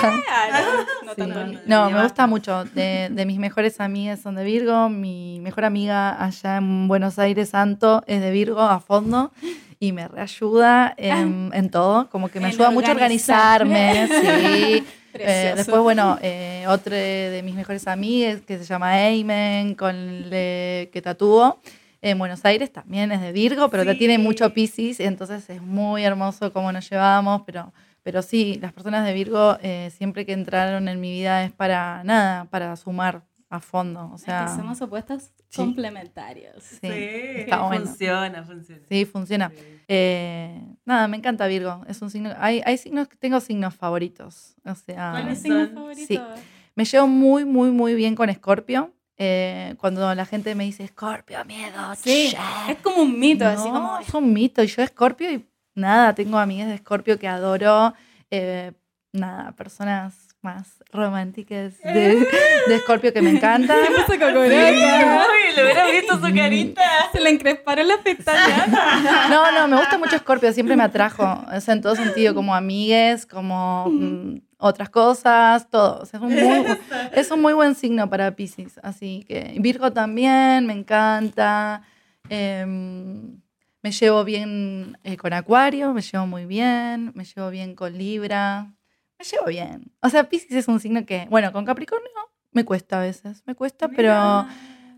[0.51, 1.21] no, no Sí.
[1.21, 1.57] tanto a mí.
[1.65, 2.63] No, me gusta mucho.
[2.65, 4.89] De, de mis mejores amigas son de Virgo.
[4.89, 9.31] Mi mejor amiga allá en Buenos Aires, Santo, es de Virgo a fondo
[9.79, 12.09] y me reayuda en, en todo.
[12.09, 13.61] Como que me En ayuda mucho a organizar.
[13.63, 14.07] organizarme.
[14.79, 14.85] Sí.
[15.11, 15.55] Eh, Precioso.
[15.55, 20.91] después, bueno, eh, otra de mis mejores amigas que se llama Aymen, con el de-
[20.93, 21.59] que tatúo.
[22.01, 23.97] En Buenos Aires también es de Virgo, pero Sí.
[23.97, 29.05] tiene mucho Pisces, entonces es muy hermoso cómo nos llevamos, pero pero sí, las personas
[29.05, 33.59] de Virgo eh, siempre que entraron en mi vida es para nada, para sumar a
[33.59, 34.09] fondo.
[34.13, 35.57] O sea, Es que somos opuestos Sí.
[35.57, 36.63] complementarios.
[36.63, 37.85] sí, está sí, bueno.
[37.85, 38.81] funciona, funciona.
[38.87, 39.49] Sí, funciona.
[39.49, 39.55] Sí.
[39.89, 41.83] Eh, nada, me encanta Virgo.
[41.87, 42.31] Es un signo.
[42.39, 44.55] Hay, hay signos, tengo signos favoritos.
[44.65, 45.73] O sea, ¿Cuál es signo Sí.
[45.73, 46.27] favorito?
[46.75, 48.93] me llevo muy, muy, muy bien con Escorpio.
[49.21, 52.71] Eh, cuando la gente me dice Escorpio, miedo, Sí, che".
[52.71, 53.99] es como un mito, así No, como...
[53.99, 54.63] es un mito.
[54.63, 57.93] Y yo Escorpio y nada, tengo amigas de Escorpio que adoro.
[58.31, 58.71] eh,
[59.11, 62.25] nada, personas más románticas de,
[62.67, 63.77] de Escorpio que me encantan.
[64.07, 64.39] Se cocoroca.
[64.45, 66.81] Uy, le hubiera visto su carita.
[67.11, 68.69] Se le encresparon las pestañas.
[69.29, 71.43] No, no, me gusta mucho Escorpio, siempre me atrajo.
[71.53, 76.01] O sea, en todo sentido, como amigues, como mm, otras cosas, todo.
[76.01, 76.65] O sea, es, un muy,
[77.13, 78.79] es un muy buen signo para Pisces.
[78.83, 81.81] Así que Virgo también, me encanta.
[82.29, 83.41] Em,
[83.81, 87.11] me llevo bien eh, con Acuario, me llevo muy bien.
[87.15, 88.73] Me llevo bien con Libra.
[89.17, 89.91] Me llevo bien.
[90.01, 92.09] O sea, Pisces es un signo que, bueno, con Capricornio
[92.51, 93.43] me cuesta a veces.
[93.45, 94.45] Me cuesta, pero,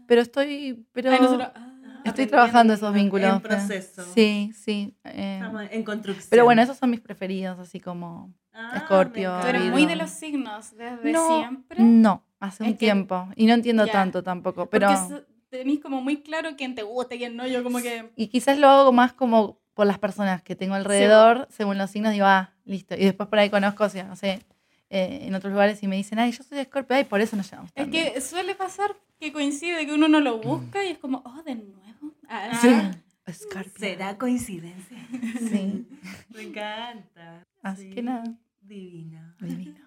[0.08, 0.86] pero estoy.
[0.92, 1.71] Pero, Ay, nosotros- ah,
[2.04, 3.34] Estoy trabajando esos vínculos.
[3.36, 4.04] En pero- proceso.
[4.14, 4.96] Sí, sí.
[5.04, 6.28] eh, Estamos en construcción.
[6.30, 8.34] pero bueno, esos son mis preferidos, así como...
[8.54, 9.72] Ah, Escorpio, eres encanta.
[9.72, 11.78] muy de los signos desde no, siempre.
[11.82, 13.30] No, hace Es un que- tiempo.
[13.38, 14.66] Y no entiendo tanto tampoco.
[14.70, 17.48] Pero, Porque tenés como muy claro quién te gusta y quién no.
[17.48, 18.10] Yo como que...
[18.16, 22.12] y quizás lo hago más como por las personas que tengo alrededor, según los signos,
[22.12, 22.94] digo, ah, listo.
[22.96, 24.42] Y después por ahí conozco, o sea, no sé,
[24.90, 27.38] eh, en otros lugares y me dicen, ay, yo soy de Scorpio, ay, por eso
[27.38, 28.12] nos llevamos Es tan bien".
[28.14, 31.56] que suele pasar que coincide que uno no lo busca y es como, oh, de
[31.56, 31.80] nuevo.
[32.28, 32.92] Ah, Sí, ah.
[33.32, 33.72] Scorpio.
[33.78, 34.98] ¿Será coincidencia?
[35.40, 35.86] Sí.
[36.30, 37.44] Me encanta.
[37.64, 37.90] Así Sí.
[37.92, 38.24] que nada,
[38.62, 39.36] Divina.
[39.40, 39.80] divino.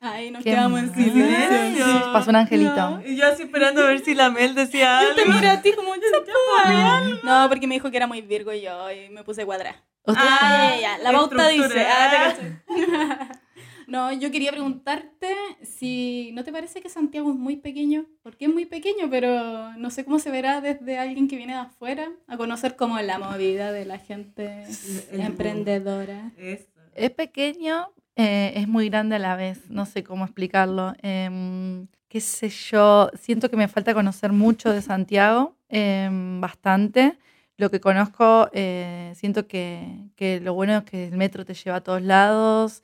[0.00, 2.12] Ahí nos Qué quedamos en silencio.
[2.12, 2.74] Pasó un angelito.
[2.76, 5.62] No, y yo así esperando a ver si la Mel decía Yo te miro a
[5.62, 7.20] ti como chapo.
[7.24, 9.74] No, porque me dijo que era muy virgo y yo y me puse cuadra.
[10.04, 11.86] Ustedes Ah, Ah, ya, la pauta dice.
[11.88, 12.34] ah.
[13.86, 15.28] No, yo quería preguntarte
[15.62, 19.90] si no te parece que Santiago es muy pequeño, porque es muy pequeño, pero no
[19.90, 23.72] sé cómo se verá desde alguien que viene de afuera a conocer como la movida
[23.72, 24.64] de la gente
[25.10, 26.32] El- emprendedora.
[26.38, 26.66] Eso.
[26.94, 30.94] Es pequeño, eh, es muy grande a la vez, no sé cómo explicarlo.
[31.02, 37.18] Em, qué sé yo, siento que me falta conocer mucho de Santiago, em, bastante.
[37.56, 41.76] lo que conozco, eh, siento que, que lo bueno es que el metro te lleva
[41.76, 42.82] a todos lados,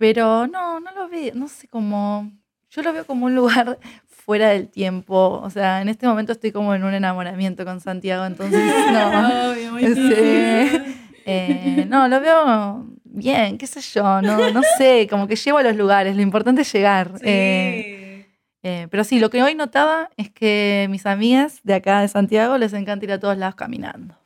[0.00, 2.32] pero no, no lo veo, no sé cómo,
[2.70, 6.52] yo lo veo como un lugar fuera del tiempo, o sea, en este momento estoy
[6.52, 8.60] como en un enamoramiento con Santiago, entonces
[8.92, 9.50] no.
[9.52, 9.94] Obvio, muy Sí.
[9.94, 10.96] difícil.
[11.26, 15.62] Eh, no, lo veo bien, qué sé yo, no, no sé, como que llego a
[15.62, 17.12] los lugares, lo importante es llegar.
[17.18, 17.24] Sí.
[17.26, 18.26] Eh,
[18.62, 22.56] eh, pero sí, lo que hoy notaba es que mis amigas de acá de Santiago
[22.56, 24.16] les encanta ir a todos lados caminando.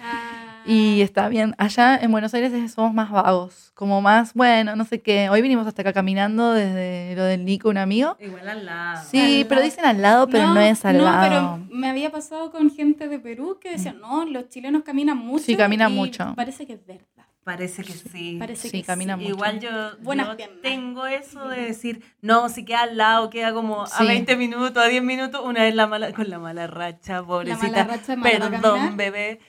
[0.00, 0.41] Ah.
[0.64, 4.84] Y está bien, allá en Buenos Aires es- somos más vagos, como más, bueno, no
[4.84, 5.28] sé qué.
[5.28, 8.16] Hoy vinimos hasta acá caminando desde lo del Nico, un amigo.
[8.20, 9.02] Igual al lado.
[9.10, 9.64] Sí, Al pero lado.
[9.70, 11.22] dicen al lado, pero no, es al no, lado.
[11.22, 15.44] pero me había pasado con gente de Perú que decían, no, los chilenos caminan mucho.
[15.44, 16.32] Sí, caminan y mucho.
[16.36, 17.06] Parece que es verdad.
[17.44, 18.36] Parece que sí.
[18.38, 19.24] Parece Sí, que caminan sí.
[19.24, 19.34] mucho.
[19.34, 19.70] Igual yo,
[20.38, 23.94] yo tengo eso de decir, no, si queda al lado, queda como Sí.
[23.98, 27.66] a 20 minutos, a 10 minutos, una vez la mala, con la mala racha, pobrecita.
[27.66, 28.96] mala racha es mala para Perdón, caminar.
[28.96, 29.40] bebé.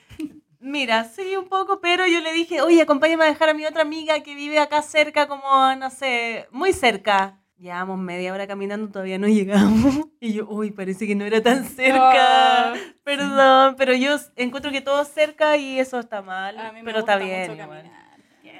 [0.66, 3.82] Mira, sí, un poco, pero yo le dije, oye, acompáñame a dejar a mi otra
[3.82, 7.38] amiga que vive acá cerca, como, a, no sé, muy cerca.
[7.58, 10.06] Llevamos media hora caminando, todavía no llegamos.
[10.20, 12.72] Y yo, uy, parece que no era tan cerca.
[12.72, 12.74] Ah,
[13.04, 16.58] Perdón, pero yo encuentro que todo es cerca y eso está mal.
[16.58, 17.40] a mí me pero está gusta bien.
[17.50, 17.68] mucho igual.
[17.82, 18.04] caminar.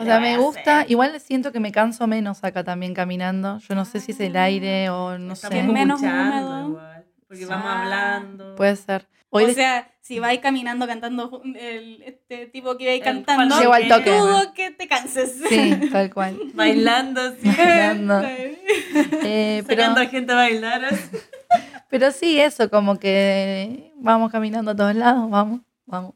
[0.00, 0.90] O sea, me gusta, hacer?
[0.90, 3.58] igual siento que me canso menos acá también caminando.
[3.60, 5.72] Yo no sé si es el aire o no Estamos Que es sé.
[5.72, 6.68] menos húmedo.
[6.68, 7.80] igual, porque vamos Ah.
[7.82, 8.54] hablando.
[8.56, 9.06] Puede ser.
[9.30, 14.10] Hoy o sea, si vais caminando cantando el, este tipo que El cantando, al toque.
[14.10, 15.40] dudo que te canses.
[15.48, 16.38] Sí, tal cual.
[16.54, 18.20] bailando así, Bailando.
[18.22, 20.84] Eh, pero, sacando a gente a bailar.
[20.84, 21.16] así.
[21.88, 26.12] pero sí, eso, como que vamos caminando a todos lados, vamos, vamos.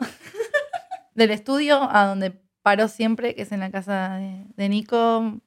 [1.15, 5.41] Del estudio a donde paro siempre, que es en la casa de, de Nico,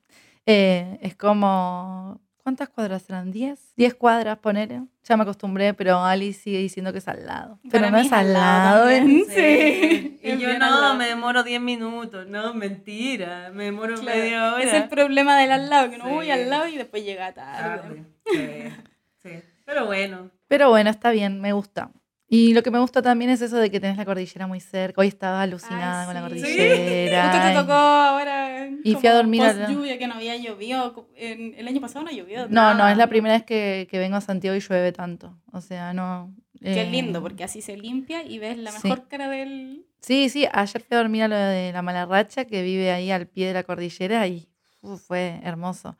[0.48, 2.20] eh, es como...
[2.44, 3.32] ¿Cuántas cuadras serán?
[3.32, 3.58] ¿10?
[3.78, 4.82] 10 cuadras, ponele.
[5.04, 7.60] Ya me acostumbré, pero Ali sigue diciendo que es al lado.
[7.70, 8.90] Pero Para no es al lado.
[8.90, 9.26] también.
[9.30, 10.96] Sí, Y es yo no, lado.
[10.96, 12.28] me demoro 10 minutos.
[12.28, 13.52] No, mentira.
[13.54, 14.64] Me demoro Claro, media hora.
[14.64, 16.12] Es el problema del al lado, que no Sí.
[16.12, 17.82] voy al lado y después llega tarde.
[17.82, 18.04] Tarde.
[18.32, 19.44] Sí, sí.
[19.66, 20.32] Pero bueno.
[20.48, 21.92] Pero bueno, está bien, me gusta.
[22.34, 25.02] Y lo que me gusta también es eso de que tenés la cordillera muy cerca.
[25.02, 26.42] Hoy estaba alucinada Ay, con la sí.
[26.42, 27.24] cordillera.
[27.30, 28.70] Justo te tocó ahora.
[28.86, 31.10] Y fui a dormir Post lluvia que no había llovido.
[31.18, 32.48] El año pasado no llovió.
[32.48, 35.38] No, no, es la primera vez que, que vengo a Santiago y llueve tanto.
[35.52, 36.34] O sea, no.
[36.62, 38.80] Qué eh, lindo, porque así se limpia y ves la sí.
[38.88, 39.86] mejor cara del.
[40.00, 43.28] Sí, sí, ayer fui a dormir a lo de la Malarracha, que vive ahí al
[43.28, 44.48] pie de la cordillera, y
[44.80, 45.98] uf, fue hermoso.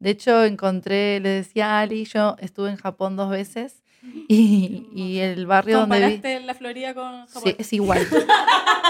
[0.00, 3.81] De hecho, encontré, le decía a Ali, yo estuve en Japón dos veces,
[4.28, 6.44] y, y el barrio donde vi.
[6.44, 7.42] La Florida con Japón.
[7.44, 8.06] Sí, es igual.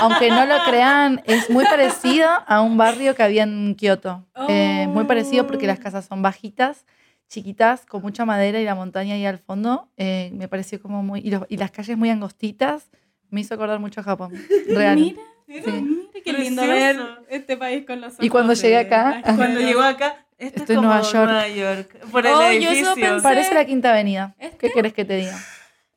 [0.01, 4.25] Aunque no lo crean, es muy parecido a un barrio que había en Kioto.
[4.49, 6.87] Eh, muy parecido porque las casas son bajitas,
[7.29, 9.89] chiquitas, con mucha madera y la montaña ahí al fondo.
[9.97, 11.21] Eh, me pareció como muy...
[11.21, 12.91] Y, los- y las calles muy angostitas.
[13.31, 14.33] Me hizo acordar mucho a Japón.
[14.69, 14.97] Real.
[14.97, 15.71] Mira, Mira, Sí.
[15.83, 17.05] mira qué lindo Precioso.
[17.05, 18.25] ver este país con los ojos.
[18.25, 21.31] Y cuando llegué acá, Cuando llegó acá, esto Estoy es como Nueva York.
[21.31, 21.99] Nueva York.
[22.11, 22.95] Por el Oh, yo eso edificio.
[22.95, 23.23] pensé.
[23.23, 24.35] Parece la Quinta Avenida.
[24.39, 24.57] ¿Este?
[24.59, 25.39] ¿Qué quieres que te diga?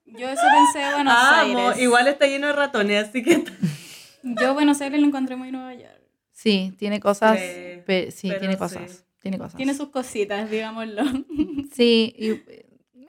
[0.05, 1.79] Yo eso pensé de Buenos Aires.
[1.81, 3.43] igual está lleno de ratones, así que
[4.23, 6.01] Yo Buenos Aires lo encontré muy Nueva York.
[6.31, 7.37] Sí, tiene cosas.
[7.39, 8.59] Sí, pe- sí, tiene sí.
[8.59, 9.03] cosas.
[9.21, 9.55] Tiene cosas.
[9.55, 11.03] Tiene sus cositas, digámoslo.
[11.73, 12.41] Sí, y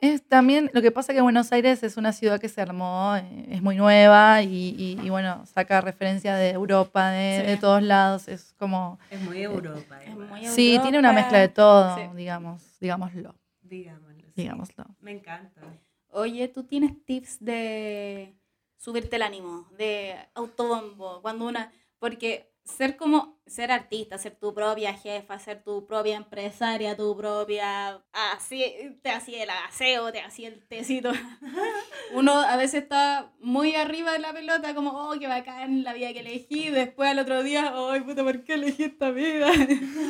[0.01, 3.45] es también lo que pasa que Buenos Aires es una ciudad que se armó, eh,
[3.49, 7.47] es muy nueva y, y- y, bueno, saca referencia de Europa, de, Sí.
[7.51, 8.99] de todos lados, es como...
[9.09, 10.03] es muy Europa.
[10.03, 10.83] Es muy Sí, Europa.
[10.83, 12.01] tiene una mezcla de todo, Sí.
[12.15, 14.21] digamos, digámoslo, Digámoslo.
[14.27, 14.33] sí.
[14.35, 14.85] digámoslo.
[15.01, 15.61] Me encanta.
[16.09, 18.33] Oye, ¿tú tienes tips de
[18.77, 21.71] subirte el ánimo, de autobombo, cuando una...
[21.99, 28.01] Porque ser como, ser artista, ser tu propia jefa, ser tu propia empresaria, tu propia...
[28.11, 28.63] Así,
[29.01, 31.11] te hacía el aseo, te hacía el tecito.
[32.13, 36.11] Uno a veces está muy arriba de la pelota, como, oh, qué bacán la vida
[36.13, 36.69] que elegí.
[36.69, 39.49] Después al otro día, ay, puta, ¿por qué elegí esta vida?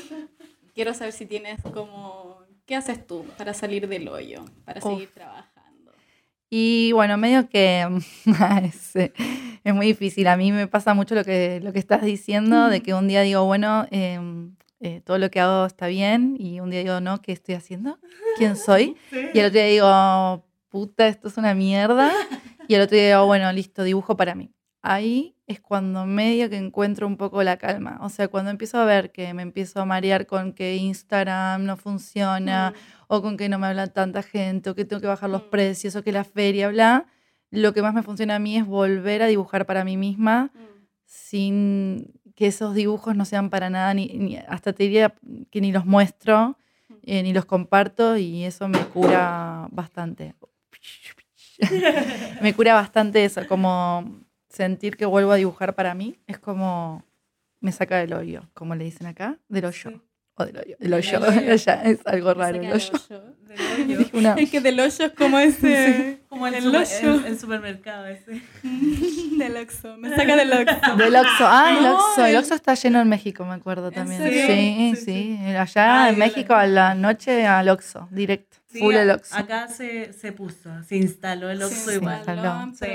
[0.73, 2.45] Quiero saber si tienes como...
[2.65, 4.91] ¿Qué haces tú para salir del hoyo, para Uf.
[4.91, 5.56] seguir trabajando?
[6.49, 7.85] Y bueno, medio que
[8.63, 9.13] es, eh,
[9.63, 10.27] es muy difícil.
[10.27, 13.21] A mí me pasa mucho lo que, lo que estás diciendo, de que un día
[13.21, 17.21] digo, bueno, em, eh, todo lo que hago está bien, y un día digo, no,
[17.21, 17.99] ¿qué estoy haciendo?
[18.37, 18.95] ¿Quién soy?
[19.33, 22.11] Y el otro día digo, puta, esto es una mierda.
[22.67, 24.51] Y el otro día digo, bueno, listo, dibujo para mí.
[24.89, 27.97] Ahí es cuando medio que encuentro un poco la calma.
[28.01, 31.75] O sea, cuando empiezo a ver que me empiezo a marear con que Instagram no
[31.75, 32.73] funciona,
[33.07, 35.49] o con que no me habla tanta gente, o que tengo que bajar los Mm.
[35.49, 37.05] precios, o que la feria, bla.
[37.51, 40.85] Lo que más me funciona a mí es volver a dibujar para mí misma Mm.
[41.05, 45.13] sin que esos dibujos no sean para nada, ni, ni- hasta te diría
[45.51, 46.57] que ni los muestro,
[47.03, 50.33] eh, ni los comparto, y eso me cura bastante.
[52.41, 54.21] me cura bastante eso, como
[54.57, 57.03] sentir que vuelvo a dibujar para mí es como
[57.61, 59.89] me saca del hoyo, como le dicen acá, del hoyo.
[59.91, 60.01] Sí.
[60.39, 60.75] O del hoyo.
[60.79, 61.19] Del Del hoyo.
[61.19, 61.55] hoyo.
[61.65, 62.57] Ya, es algo raro.
[62.59, 62.91] El el hoyo.
[63.47, 63.59] Del
[63.99, 64.09] hoyo.
[64.13, 66.19] Una- Es que del hoyo es como ese.
[66.29, 67.13] Como el, el super- hoyo.
[67.15, 68.41] el- el supermercado ese.
[69.37, 69.97] del Oxxo.
[69.97, 70.95] Me saca del Oxxo.
[70.97, 71.45] Del Oxxo.
[71.47, 72.25] Ah, el No, Oxxo.
[72.25, 74.21] El el- Oxxo está lleno en México, me acuerdo ¿En también.
[74.29, 75.39] Sí, Sí, sí.
[75.55, 78.57] Allá Ay, en México a la noche al Oxxo, directo.
[78.67, 79.35] Sí, Full el Oxxo.
[79.35, 82.17] Acá se, se puso, se instaló el Oxxo Se igual.
[82.17, 82.63] instaló.
[82.67, 82.93] instaló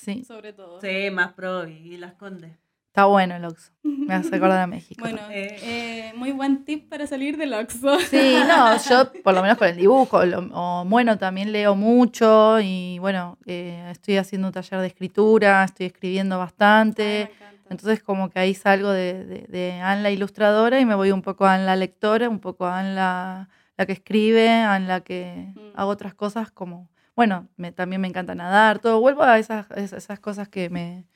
[0.00, 0.24] Sí.
[0.24, 0.80] Sobre todo.
[0.80, 2.52] Sí, más pro y las condes.
[2.88, 3.70] está bueno el Oxxo.
[3.84, 5.00] Me hace acordar a México.
[5.00, 5.56] Bueno, Eh.
[5.62, 8.00] eh, muy buen tip para salir del Oxxo.
[8.00, 12.58] Sí, no, yo por lo menos con el dibujo, lo- o bueno, también leo mucho
[12.60, 17.66] y bueno, eh, estoy haciendo un taller de escritura, estoy escribiendo bastante, Ay, me encanta.
[17.70, 21.22] entonces como que ahí salgo de, de, de Anne la ilustradora y me voy un
[21.22, 24.88] poco a Anne la lectora, un poco a Anne la, la que escribe, a Anne
[24.88, 25.78] la que Mm.
[25.78, 30.20] hago otras cosas como, bueno, me, también me encanta nadar, todo, vuelvo a esas, esas
[30.20, 31.06] cosas que me...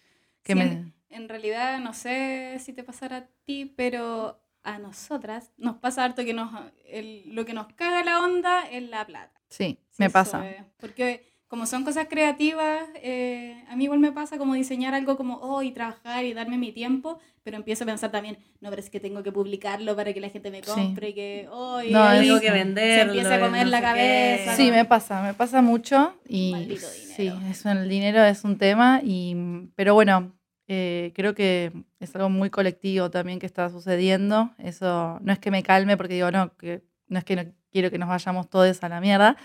[0.43, 4.79] Que Sí, me en, en realidad, no sé si te pasará a ti, pero a
[4.79, 6.51] nosotras nos pasa harto que nos,
[6.87, 9.41] el- lo que nos caga la onda es la plata.
[9.49, 10.47] sí, Sí, me pasa.
[10.49, 10.65] es.
[10.79, 15.37] Porque como son cosas creativas, eh, a mí igual me pasa como diseñar algo como,
[15.37, 18.91] oh, y trabajar y darme mi tiempo, pero empiezo a pensar también, no, pero es
[18.91, 20.69] que tengo que publicarlo para que la gente me Sí.
[20.73, 23.13] compre, que, oh, y No, Tengo que se venderlo.
[23.13, 24.51] empieza a comer no la cabeza.
[24.51, 24.57] qué.
[24.57, 27.41] Sí, me pasa, me pasa mucho y Maldito sí, dinero.
[27.49, 29.37] eso el dinero es un tema y
[29.77, 30.33] pero bueno,
[30.67, 34.51] eh, creo que es algo muy colectivo también que está sucediendo.
[34.59, 37.93] Eso no es que me calme porque digo no, que no es que no quiero
[37.93, 39.37] que nos vayamos todos a la mierda,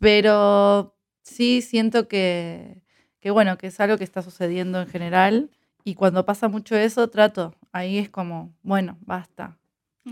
[0.00, 2.82] pero sí siento que
[3.20, 5.50] que bueno, que es algo que está sucediendo en general
[5.84, 9.56] y cuando pasa mucho eso trato, ahí es como, bueno, basta,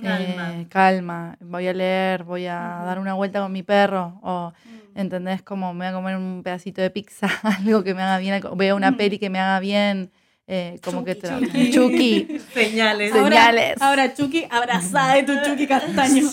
[0.01, 0.53] Calma.
[0.55, 4.99] eh, calma, voy a leer, voy a dar una vuelta con mi perro, o Mm.
[4.99, 5.43] ¿entendés?
[5.43, 8.77] Como me voy a comer un pedacito de pizza, algo que me haga bien, veo
[8.77, 8.97] una Ujú.
[8.99, 10.13] peli que me haga bien,
[10.47, 11.71] eh, como que Chucky, tra- Chucky.
[11.73, 13.13] Chucky, Señales.
[13.13, 13.83] Ahora- señales.
[13.83, 16.29] Ahora Chucky abrazada de tu Chucky castaño.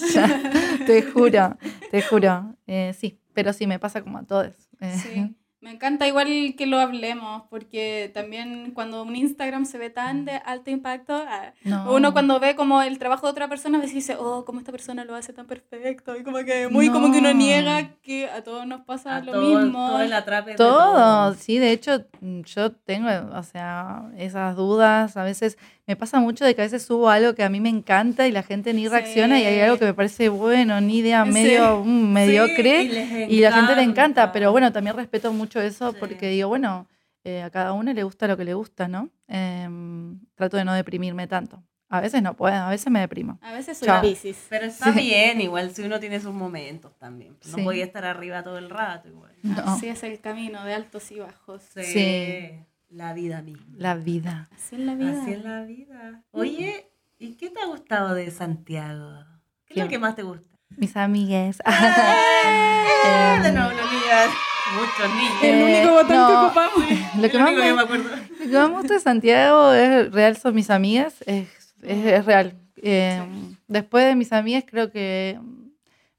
[0.85, 1.57] te juro,
[1.89, 4.53] te juro, Eh, sí, pero sí me pasa como a todos.
[4.79, 5.35] Sí.
[5.59, 10.33] Me encanta igual que lo hablemos, porque también cuando un Instagram se ve tan de
[10.45, 11.93] alto impacto, ah, no.
[11.95, 14.71] uno cuando ve como el trabajo de otra persona, a veces dice, oh, cómo esta
[14.71, 17.37] persona lo hace tan perfecto, y como que muy como que uno No.
[17.39, 19.87] niega que a todos nos pasa A lo todo, mismo.
[19.87, 25.17] todo el atrape de Todo, sí, de hecho mm, yo tengo, o sea, esas dudas,
[25.17, 25.57] a veces
[25.87, 28.31] me pasa mucho de que a veces subo algo que a mí me encanta y
[28.31, 28.87] la gente ni Sí.
[28.89, 31.31] reacciona y hay algo que me parece bueno, ni idea, Sí.
[31.31, 32.81] medio mm, mediocre
[33.27, 35.97] Sí, y la gente le encanta, pero bueno, también respeto mucho eso Sí.
[35.99, 36.87] porque digo, bueno,
[37.23, 39.09] eh, a cada uno le gusta lo que le gusta, ¿no?
[39.27, 41.63] Em, trato de no deprimirme tanto.
[41.89, 43.39] A veces no puedo, a veces me deprimo.
[43.41, 44.01] A veces soy Chao.
[44.01, 44.45] Piscis.
[44.49, 44.99] Pero está Sí.
[44.99, 47.37] bien, igual si uno tiene sus momentos también.
[47.49, 47.63] No Sí.
[47.63, 49.31] podía estar arriba todo el rato igual.
[49.41, 51.61] No, Así es el camino de altos y bajos.
[51.73, 51.83] Sí.
[51.83, 52.49] Sí.
[52.89, 53.65] La vida misma.
[53.77, 54.49] la vida.
[54.55, 55.21] Así es la vida.
[55.21, 56.23] Así es la vida.
[56.31, 59.23] Oye, ¿y qué te ha gustado de Santiago?
[59.65, 60.47] ¿Qué es lo que más te gusta?
[60.77, 61.59] Mis amigues.
[61.65, 61.73] Em,
[63.43, 64.29] de nuevo, los niños.
[64.75, 65.43] Muchos niños.
[65.43, 66.27] El Eh, único botón no.
[66.27, 66.83] que ocupamos.
[67.21, 68.09] Lo que más único me, que me acuerdo.
[68.09, 71.47] Lo que más me gusta de Santiago es real, son mis amigas, es,
[71.81, 72.53] es, es real.
[72.77, 73.21] Eh,
[73.67, 75.39] Después de mis amigas creo que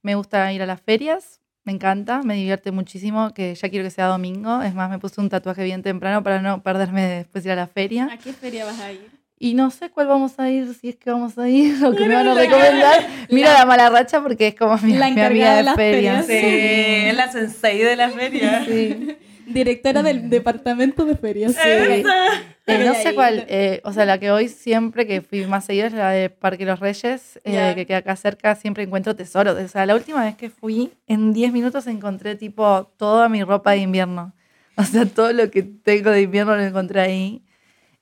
[0.02, 1.37] me gusta ir a las ferias,
[1.68, 5.20] me encanta, me divierte muchísimo, que ya quiero que sea domingo, es más, me puse
[5.20, 8.08] un tatuaje bien temprano para no perderme de después ir a la feria.
[8.10, 9.06] ¿A qué feria vas a ir?
[9.38, 12.00] Y no sé cuál vamos a ir, si es que vamos a ir o que
[12.00, 13.06] me Mira van a la- recomendar.
[13.30, 16.26] Mira la, mala racha porque es como mi, La mi amiga de de las ferias.
[16.26, 16.50] ferias.
[16.50, 18.64] Sí, es la sensei de la feria.
[18.64, 19.16] Sí.
[19.48, 21.56] Directora del departamento de ferias.
[21.64, 22.04] Eh,
[22.84, 25.92] no sé cuál, eh, o sea, la que voy siempre, que fui más seguida, es
[25.94, 29.58] la de Parque Los Reyes, eh, que queda acá cerca, siempre encuentro tesoros.
[29.58, 33.70] O sea, la última vez que fui, en 10 minutos encontré tipo toda mi ropa
[33.72, 34.34] de invierno.
[34.76, 37.42] O sea, todo lo que tengo de invierno lo encontré ahí.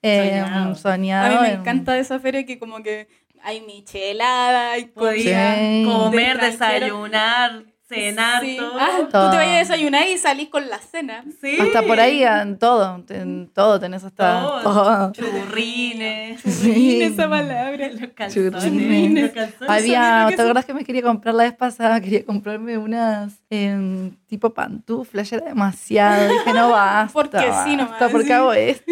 [0.02, 0.70] Eh, Soñado.
[0.72, 1.34] A soñado.
[1.34, 3.08] mí me en- encanta esa feria que como que
[3.42, 5.84] hay michelada, hay Podía Sí.
[5.86, 8.56] comer, desayunar, cenar, Sí.
[8.56, 8.72] todo.
[8.80, 11.24] Ah, tú te vayas a desayunar y salís con la cena.
[11.40, 11.56] Sí.
[11.60, 14.60] Hasta por ahí, en todo, en todo tenés hasta Todo.
[14.62, 15.12] todo.
[15.12, 16.42] Churrines.
[16.62, 17.88] Churrín, esa palabra.
[17.88, 18.64] Los calzones.
[18.64, 19.22] Churrines.
[19.24, 19.68] Los calzones.
[19.70, 22.00] Había, ¿te acordás que me quería comprar la vez pasada?
[22.06, 26.28] Quería comprarme unas em, tipo pantuflas, ya era demasiado.
[26.32, 27.12] Dije, no basta.
[27.12, 28.26] Porque sí nomás, basta, ¿Por sí.
[28.26, 28.84] qué hago esto?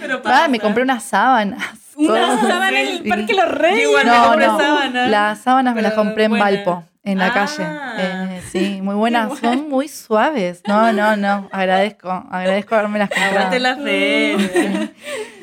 [0.00, 1.62] Pero Ah, me compré unas sábanas.
[1.96, 3.88] Una sábana en el Parque Los Reyes.
[3.88, 4.58] Igual me No, compré no.
[4.58, 5.10] sábanas.
[5.10, 6.32] Las sábanas me las compré en.
[6.32, 7.32] Valpo, en la Ah.
[7.32, 7.64] calle.
[8.36, 9.38] Eh, sí, muy buenas.
[9.40, 10.60] Son muy suaves.
[10.68, 11.48] No, no, no.
[11.52, 12.10] Agradezco.
[12.30, 13.36] Agradezco haberme las comprado.
[13.38, 14.92] Aguante la feria.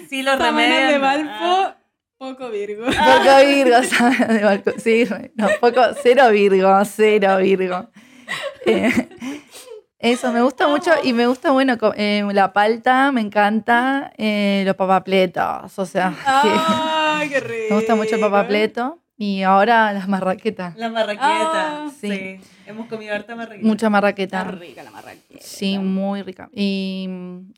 [0.09, 0.89] Sí, los remedios.
[0.89, 0.99] de Ah.
[0.99, 1.75] Valpo,
[2.17, 2.85] poco Virgo.
[2.85, 3.77] Poco Virgo,
[4.33, 4.71] de Valpo.
[4.77, 7.89] Sí, no, poco, cero Virgo, cero Virgo.
[8.65, 9.09] Eh,
[9.99, 14.75] Eso, me gusta mucho y me gusta, bueno, eh, la palta, me encanta, eh, los
[14.75, 16.09] papapletos, o sea,
[16.43, 17.67] que ¡Ay, qué rico!
[17.69, 21.85] me gusta mucho el papapleto y ahora las marraquetas, La marraqueta.
[21.85, 22.09] Ah, sí.
[22.09, 22.39] sí.
[22.65, 23.65] Hemos comido harta marraqueta.
[23.67, 24.43] mucha Está marraqueta.
[24.45, 25.39] rica la marraqueta.
[25.41, 26.49] Sí, muy rica.
[26.53, 27.07] Y,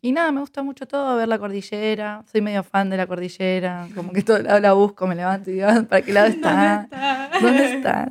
[0.01, 2.23] y nada, me gusta mucho todo, ver la cordillera.
[2.31, 3.87] Soy medio fan de la cordillera.
[3.95, 6.81] Como que todo lado la busco, me levanto y digo, "Ah, ¿para qué lado está?
[6.91, 7.29] está?
[7.41, 8.09] ¿Dónde estás?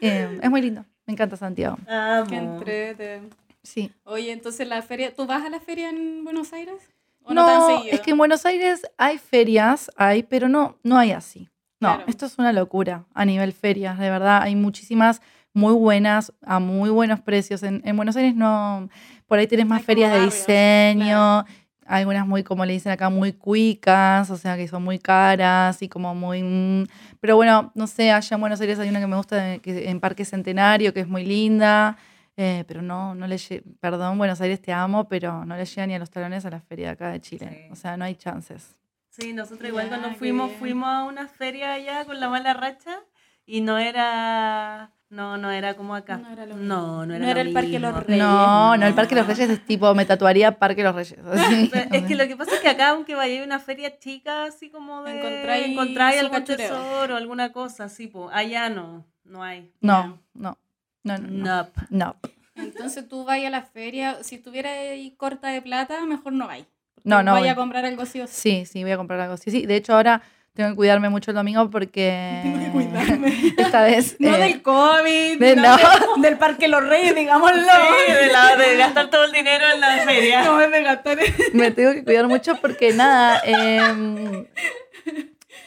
[0.00, 0.84] Eh, es muy lindo.
[1.06, 1.76] Me encanta Santiago.
[1.88, 2.26] Amo.
[2.28, 3.22] Qué entrete.
[3.62, 3.92] Sí.
[4.04, 6.76] Oye, entonces la feria, ¿tú vas a la feria en Buenos Aires?
[7.22, 7.94] ¿O no, No, seguido?
[7.94, 11.48] es que en Buenos Aires hay ferias, hay, pero no, no hay así.
[11.80, 12.04] No, Claro.
[12.08, 14.42] esto es una locura a nivel ferias, de verdad.
[14.42, 15.22] Hay muchísimas
[15.54, 17.62] muy buenas, a muy buenos precios.
[17.62, 18.88] En, en Buenos Aires no,
[19.26, 21.46] por ahí tienes más Hay ferias de diseño, claro.
[21.86, 25.88] algunas muy, como le dicen acá, muy cuicas, o sea, que son muy caras y
[25.88, 26.42] como muy...
[26.42, 26.86] mm,
[27.18, 29.88] Pero bueno, no sé, allá en Buenos Aires hay una que me gusta de- que,
[29.90, 31.96] en Parque Centenario, que es muy linda.
[32.36, 33.36] eh, pero no, no le
[33.80, 36.60] perdón, Buenos Aires te amo, pero no le llega ni a los talones a la
[36.60, 37.64] feria de acá de Chile.
[37.66, 37.72] Sí.
[37.72, 38.76] O sea, no hay chances.
[39.20, 40.58] Sí, nosotros igual Ya, cuando fuimos, bien.
[40.58, 43.00] fuimos a una feria allá con la mala racha
[43.46, 46.16] y no era, no, no era como acá.
[46.18, 48.00] No era lo no, no era, No lo era el Parque Los mismo.
[48.06, 48.18] Reyes.
[48.24, 51.18] No, no, el Parque de los Reyes es tipo, me tatuaría Parque de los Reyes.
[51.32, 51.70] así.
[51.90, 54.70] Es que lo que pasa es que acá, aunque vaya a una feria chica, así
[54.70, 56.68] como de Encontráis encontráis algún cachureo.
[56.68, 59.72] tesoro, alguna cosa así, pues allá no, no hay.
[59.80, 60.56] No, no,
[61.02, 61.28] no, no.
[61.28, 61.56] no.
[61.56, 61.80] Nope.
[61.90, 62.16] No,
[62.54, 66.66] Entonces tú vas a la feria, si estuviera ahí corta de plata, mejor no vais.
[67.04, 67.48] No, no Vaya voy.
[67.50, 68.32] a comprar algo sí o sí.
[68.34, 69.36] Sí, sí, voy a comprar algo.
[69.36, 69.66] Sí, sí.
[69.66, 70.22] De hecho, ahora
[70.54, 72.40] tengo que cuidarme mucho el domingo porque.
[72.42, 73.32] Tengo que cuidarme.
[73.56, 74.16] Esta vez.
[74.20, 75.76] No eh, del COVID, de- no no.
[75.76, 77.56] de- del Parque Los Reyes, digámoslo.
[77.60, 80.42] Sí, de, la- de gastar todo el dinero en la feria.
[80.44, 81.18] No de gastar.
[81.52, 83.40] me tengo que cuidar mucho porque nada.
[83.44, 84.46] em,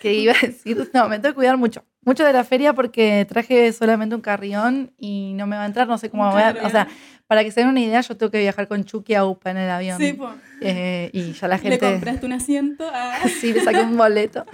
[0.01, 0.89] que iba a decir.
[0.93, 1.83] No, me tengo que cuidar mucho.
[2.05, 5.87] Mucho de la feria porque traje solamente un carrión y no me va a entrar.
[5.87, 6.55] No sé cómo voy a.
[6.63, 6.87] O sea,
[7.27, 9.57] para que se den una idea, yo tengo que viajar con Chucky a UPA en
[9.57, 9.97] el avión.
[9.97, 10.31] Sí, pues.
[10.61, 11.79] Eh, y ya la Le gente.
[11.79, 13.13] compraste un asiento a...
[13.41, 14.45] Sí, le saqué un boleto.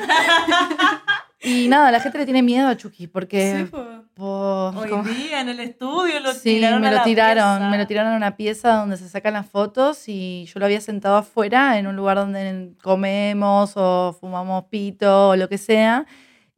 [1.41, 3.59] Y nada, la gente le tiene miedo a Chucky porque.
[3.59, 3.83] Sí, pues.
[4.13, 7.57] po- Hoy como- día en el estudio lo Sí, tiraron me a lo la tiraron,
[7.59, 7.69] pieza.
[7.71, 10.81] me lo tiraron a una pieza donde se sacan las fotos y yo lo había
[10.81, 16.05] sentado afuera en un lugar donde comemos o fumamos pito o lo que sea.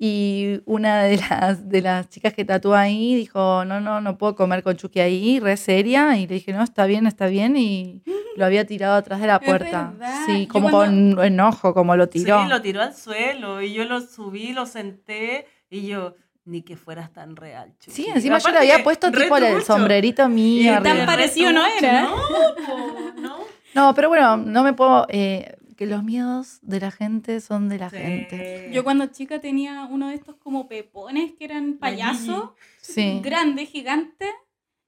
[0.03, 4.35] Y una de las, de las chicas que tatúa ahí dijo, no, no, no puedo
[4.35, 6.17] comer con Chucky ahí, re seria.
[6.17, 7.55] Y le dije, no, está bien, está bien.
[7.55, 8.01] Y
[8.35, 9.93] lo había tirado atrás de la puerta.
[10.25, 12.41] Sí, como cuando- con enojo, como lo tiró.
[12.41, 16.75] Sí, lo tiró al suelo y yo lo subí, lo senté y yo, ni que
[16.77, 17.71] fueras tan real.
[17.79, 17.91] Chucky.
[17.91, 20.73] Sí, encima yo le había puesto tipo el sombrerito Y mío.
[20.81, 21.05] tan arriba.
[21.05, 22.01] parecido no era.
[22.01, 23.37] No, po, no.
[23.75, 25.05] No, pero bueno, no me puedo.
[25.09, 27.97] eh, que los miedos de la gente son de la Sí.
[27.97, 28.69] gente.
[28.71, 32.51] Yo cuando chica tenía uno de estos como pepones que eran payasos,
[32.81, 33.19] Sí.
[33.23, 34.27] grande, gigante,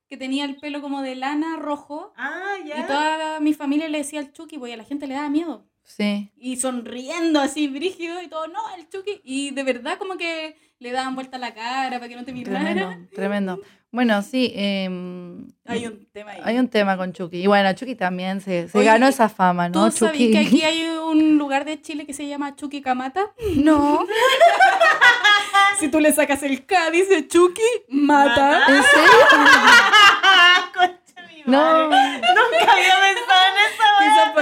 [0.08, 2.14] que tenía el pelo como de lana rojo.
[2.16, 2.82] Ah, ya.
[2.82, 5.66] Y toda mi familia le decía al Chucky, porque a la gente le daba miedo.
[5.84, 6.32] Sí.
[6.38, 9.20] Y sonriendo así, brígido y todo, no, el Chucky.
[9.24, 12.72] Y de verdad como que le daban vuelta la cara para que no te mirara.
[12.72, 13.62] Tremendo, tremendo.
[13.94, 14.52] Bueno, sí.
[14.56, 16.42] em, Hay un tema ahí.
[16.44, 17.44] hay un tema con Chucky.
[17.44, 19.92] Y bueno, Chucky también se, se Oye, ganó esa fama, ¿no?
[19.92, 23.32] ¿Tú sabes que aquí hay un lugar de Chile que se llama Chucky Camata?
[23.56, 24.04] No,
[25.80, 28.64] Si tú le sacas el K, dice Chucky, mata.
[28.68, 29.10] ¿en serio?
[30.74, 31.90] Concha mi No.
[31.90, 33.00] Nunca había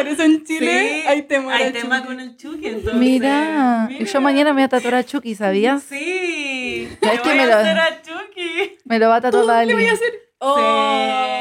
[0.07, 1.55] Eso en Chile Sí, hay tema.
[1.55, 2.07] Hay tema Chucky.
[2.07, 2.93] con el Chucky, entonces.
[2.95, 4.05] Mira, Mira.
[4.05, 5.83] yo mañana me voy a tatuar a Chucky, ¿sabías?
[5.83, 6.87] Sí.
[7.01, 8.77] Es Le que voy me a lo- hacer a Chucky.
[8.85, 9.67] Me lo va a tatuar Dali.
[9.69, 10.13] ¿Qué voy a hacer?
[10.43, 10.55] Oh,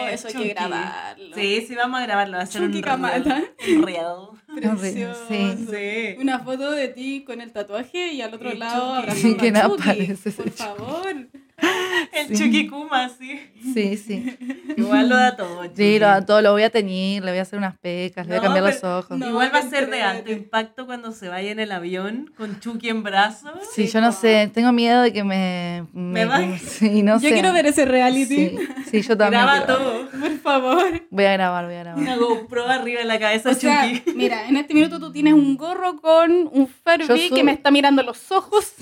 [0.09, 0.49] Sí, eso hay Chucky.
[0.49, 1.35] que grabarlo.
[1.37, 2.37] Sí, sí, vamos a grabarlo.
[2.37, 3.19] Va a ser Chucky un Camata.
[3.19, 3.51] real.
[3.77, 4.17] Un real.
[4.79, 5.27] Precioso.
[5.29, 5.67] Sí.
[5.71, 6.17] Sí.
[6.21, 8.99] Una foto de ti con el tatuaje y al otro Y lado Chucky.
[8.99, 9.83] abrazando Que a no Chucky.
[9.83, 11.29] aparece ese Por Chucky.
[12.13, 12.45] El Sí.
[12.45, 13.41] Chucky Kuma, sí.
[13.75, 14.37] Sí, sí.
[14.77, 15.63] Igual lo da todo.
[15.65, 15.99] Sí, Chucky.
[15.99, 18.43] lo, todo lo voy a teñir, le voy a hacer unas pecas, le voy a
[18.43, 19.19] cambiar los ojos.
[19.19, 19.29] no.
[19.29, 22.89] Igual va a ser de alto impacto cuando se vaya en el avión con Chucky
[22.89, 23.53] en brazos.
[23.73, 25.87] Sí, yo no sé, tengo miedo de que me...
[25.93, 27.33] Me va- Sí, no Yo sé.
[27.35, 28.27] quiero ver ese reality.
[28.51, 28.59] Sí,
[28.91, 29.43] sí, yo también.
[29.43, 29.79] Graba quiero.
[29.79, 30.09] todo.
[30.21, 31.07] Por favor.
[31.11, 32.01] Voy a grabar, voy a grabar.
[32.03, 34.13] Una GoPro arriba de la cabeza O sea, Chucky.
[34.17, 38.03] mira, en este minuto tú tienes un gorro con un Furby que me está mirando
[38.03, 38.73] los ojos.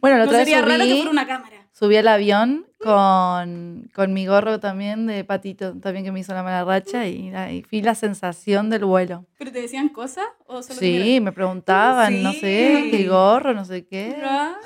[0.00, 1.56] Bueno, la No sería raro que subí, fuera una cámara.
[1.78, 6.42] Subí al avión con, con mi gorro también de patito, también que me hizo la
[6.42, 9.26] mala racha y, y fui la sensación del vuelo.
[9.38, 10.24] ¿Pero te decían cosas?
[10.46, 14.16] ¿O solo te Sí, me preguntaban, no sé, qué gorro, no sé qué.
[14.24, 14.56] A,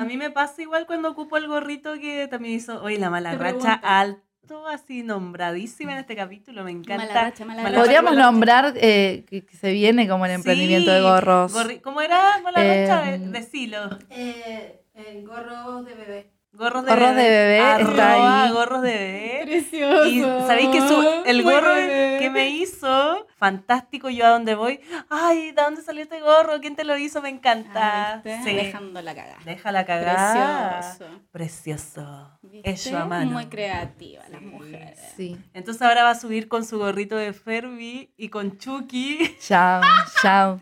[0.00, 3.30] a mí me pasa igual cuando ocupo el gorrito que también hizo hoy la mala
[3.32, 6.64] Te racha alto, así nombradísima en este capítulo.
[6.64, 7.06] Me encanta.
[7.06, 7.76] Mala racha, mala racha.
[7.76, 8.30] Podríamos mala racha.
[8.32, 11.54] nombrar eh, que, que se viene como el emprendimiento de gorros.
[11.54, 13.14] gorri- ¿Cómo era mala racha?
[13.14, 13.88] Eh, De- Decilo.
[14.10, 14.80] Eh,
[15.26, 16.30] gorros de bebé.
[16.58, 18.52] Gorros de Gorros de bebé está ahí.
[18.52, 19.40] gorros de bebé.
[19.44, 20.06] Precioso.
[20.06, 22.18] Y sabéis que su- el gorro bebé.
[22.20, 24.80] que me hizo, fantástico, yo a donde voy.
[25.08, 26.60] Ay, ¿de dónde salió este gorro?
[26.60, 27.22] ¿Quién te lo hizo?
[27.22, 28.14] Me encanta.
[28.14, 28.22] Ah.
[28.44, 28.54] Sí.
[28.54, 29.38] Dejando la cagada.
[29.44, 30.80] Déjala cagar.
[30.80, 31.20] Precioso.
[31.30, 32.38] Precioso.
[32.64, 33.30] Eso a mano.
[33.30, 34.98] Muy creativa las mujeres.
[35.16, 35.38] Sí.
[35.54, 39.36] Entonces ahora va a subir con su gorrito de Ferbi y con Chucky.
[39.40, 39.80] Chao,
[40.22, 40.60] chao.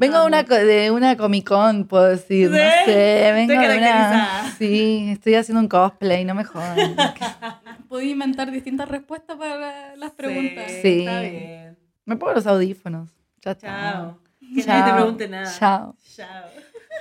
[0.00, 4.50] Vengo de una, de una Comic Con, puedo decir, no sé, vengo de una...
[4.56, 6.96] Sí, estoy haciendo un cosplay, no me jodan.
[7.88, 10.70] Podía inventar distintas respuestas para las preguntas.
[10.80, 11.00] Sí.
[11.00, 11.78] Está bien.
[12.06, 13.10] Me pongo los audífonos.
[13.42, 13.66] Ya está.
[13.66, 14.18] Chao.
[14.54, 14.78] Que Chao.
[14.78, 15.58] nadie te pregunte nada.
[15.58, 15.94] Chao.
[16.16, 16.44] Chao.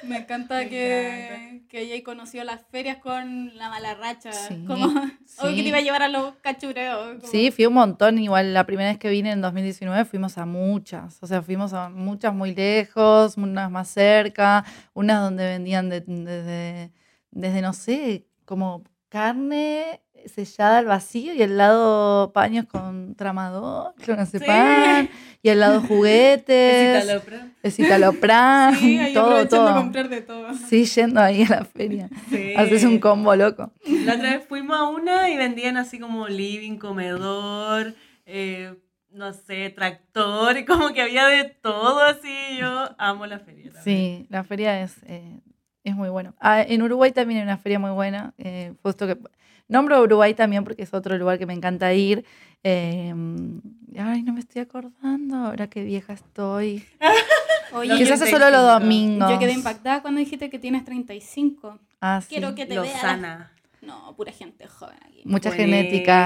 [0.03, 4.31] Me encanta Me que, que hayáis conocido las ferias con la mala racha.
[4.31, 4.89] Sí, Como,
[5.25, 5.37] sí.
[5.41, 7.15] Obvio que te iba a llevar a los cachureos.
[7.19, 8.17] como- Sí, fui un montón.
[8.19, 11.17] Igual la primera vez que vine en 2019 fuimos a muchas.
[11.21, 16.91] O sea, fuimos a muchas muy lejos, unas más cerca, unas donde vendían de- desde,
[17.31, 25.07] desde, no sé, como carne sellada al vacío y al lado paños con tramador, clonazepam,
[25.41, 27.53] y al lado juguetes, Citalopram.
[27.63, 29.73] el citalopram, Sí, todo, todo.
[29.75, 30.53] comprar de todo.
[30.53, 32.09] Sí, yendo ahí a la feria.
[32.29, 32.53] Sí.
[32.55, 33.71] Haces un combo loco.
[34.05, 37.93] La otra vez fuimos a una y vendían así como living, comedor,
[38.25, 38.75] eh,
[39.11, 42.33] no sé, tractor, y como que había de todo así.
[42.59, 43.71] Yo amo la feria.
[43.83, 45.39] Sí, la feria es, eh,
[45.83, 46.35] es muy bueno.
[46.39, 48.33] Ah, en Uruguay también hay una feria muy buena.
[48.37, 49.17] eh, justo que
[49.69, 52.25] nombro Uruguay también porque es otro lugar que me encanta ir.
[52.63, 53.13] eh,
[53.97, 56.83] ay, no me estoy acordando ahora qué vieja estoy.
[57.73, 58.79] Oye, yo, hace solo los 35.
[58.79, 59.31] domingos.
[59.31, 61.79] yo quedé impactada cuando dijiste que tienes 35.
[62.01, 62.27] Ah, sí.
[62.29, 62.83] Quiero que te vea.
[62.83, 63.51] la- Lozana.
[63.81, 65.21] No, pura gente joven aquí.
[65.23, 66.25] Mucha Juvenil, genética.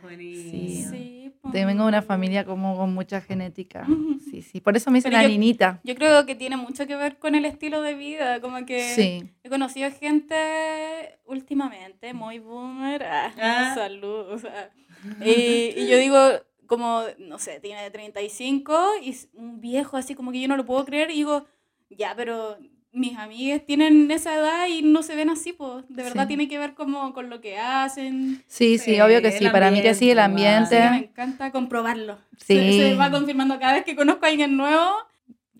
[0.00, 0.48] juvenil.
[0.50, 0.86] Sí.
[0.90, 1.13] Sí,
[1.52, 3.86] vengo de una familia como con mucha genética.
[4.30, 4.60] Sí, sí.
[4.60, 5.80] Por eso me dicen la yo- niñita.
[5.84, 9.30] Yo creo que tiene mucho que ver con el estilo de vida, como que Sí.
[9.42, 13.72] he conocido gente últimamente muy boomer, ah, Ah.
[13.74, 14.70] salud, o sea,
[15.24, 16.18] y, y yo digo
[16.66, 20.64] como, no sé, tiene 35 y es un viejo así como que yo no lo
[20.64, 21.44] puedo creer y digo,
[21.90, 22.56] ya, pero
[22.94, 26.28] mis amigas tienen esa edad y no se ven así, pues, de verdad Sí.
[26.28, 28.42] tiene que ver como con lo que hacen.
[28.46, 29.48] Sí, sí, obvio que el sí.
[29.50, 32.18] Para mí que sí, el ambiente, me encanta comprobarlo.
[32.38, 32.54] Sí.
[32.56, 34.92] Se, se va confirmando cada vez que conozco a alguien nuevo.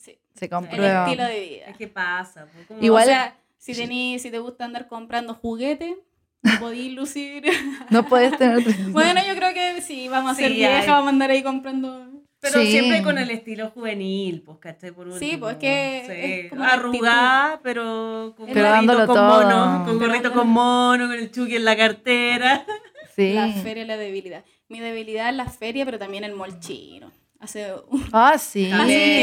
[0.01, 1.05] Sí, se el comprueba.
[1.07, 1.65] estilo de vida.
[1.67, 2.47] Es que pasa.
[2.55, 5.95] pues, como- Igual- O sea, si, tení, si te gusta andar comprando juguetes,
[6.43, 7.43] no podís lucir.
[7.91, 8.93] No puedes tener 35.
[8.93, 10.87] bueno, yo creo que sí, vamos a ser Sí, vieja, hay.
[10.87, 12.07] vamos a andar ahí comprando.
[12.45, 12.71] Pero Sí.
[12.73, 14.93] siempre con el estilo juvenil, pues, ¿cachai?
[14.93, 15.41] Por Sí, último.
[15.41, 19.43] pues, que es como la Arrugada, pero con Pero gorrito dándolo con todo.
[19.43, 22.65] mono, con gorrito con mono, con el chuki en la cartera.
[23.17, 23.33] Sí.
[23.33, 24.45] La feria es la debilidad.
[24.69, 27.13] Mi debilidad es la feria, pero también el molchino.
[27.39, 28.69] Hace un- Ah, sí,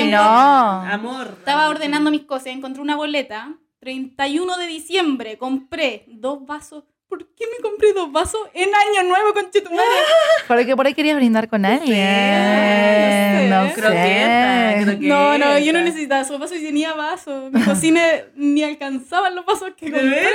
[0.10, 0.18] no.
[0.22, 1.36] Amor.
[1.40, 3.54] Estaba ordenando mis cosas, encontré una boleta.
[3.82, 6.86] 31 de diciembre compré dos vasos.
[7.12, 9.84] ¿Por qué me compré dos vasos en Año Nuevo con Chetumare?
[10.48, 13.50] Porque por ahí querías brindar con alguien.
[13.50, 13.74] No sé.
[13.74, 15.08] Croqueta, croqueta.
[15.08, 17.52] No, no, yo no necesitaba esos vasos y tenía vasos.
[17.52, 18.02] Mi cocina
[18.36, 20.28] ni alcanzaban los vasos que ¿De compré.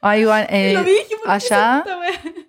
[0.00, 1.84] Ah, igual, eh, Lo dije, ¿por qué allá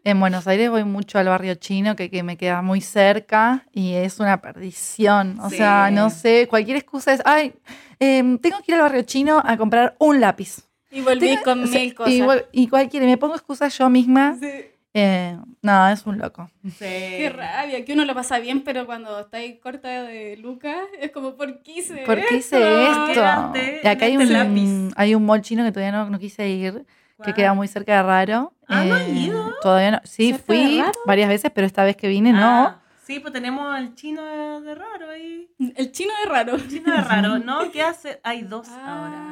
[0.04, 3.96] en Buenos Aires voy mucho al barrio chino, que, que me queda muy cerca y
[3.96, 5.40] es una perdición.
[5.42, 5.58] O Sí.
[5.58, 7.54] sea, no sé, cualquier excusa es, ay,
[8.00, 10.69] em, tengo que ir al barrio chino a comprar un lápiz.
[10.92, 12.14] Y volví Tengo- con o sea, mil cosas.
[12.14, 14.36] Y, igual- y cualquiera, me pongo excusas yo misma.
[14.40, 14.50] Sí.
[14.96, 16.50] eh, no, es un loco.
[16.64, 16.78] Sí.
[16.80, 21.12] Qué rabia, que uno lo pasa bien, pero cuando está ahí corta de lucas, es
[21.12, 23.54] como, ¿por qué hice ¿Por qué hice esto?
[23.84, 24.92] Y acá hay un, lápiz.
[24.96, 26.86] hay un mall chino que todavía no, no quise ir, que
[27.18, 27.34] ¿Cuál?
[27.36, 28.54] queda muy cerca de Raro.
[28.62, 29.54] Eh, Ah, ¿no has ido?
[29.62, 30.02] Todavía no.
[30.06, 32.76] Sí, ¿Cerca de fui varias veces, pero esta vez que vine no.
[33.10, 35.48] Sí, pues tenemos al chino de, de raro ahí.
[35.76, 36.54] El chino es raro.
[36.58, 37.72] El chino de raro, ¿no?
[37.72, 38.20] ¿Qué hace?
[38.24, 38.86] Hay dos Ah,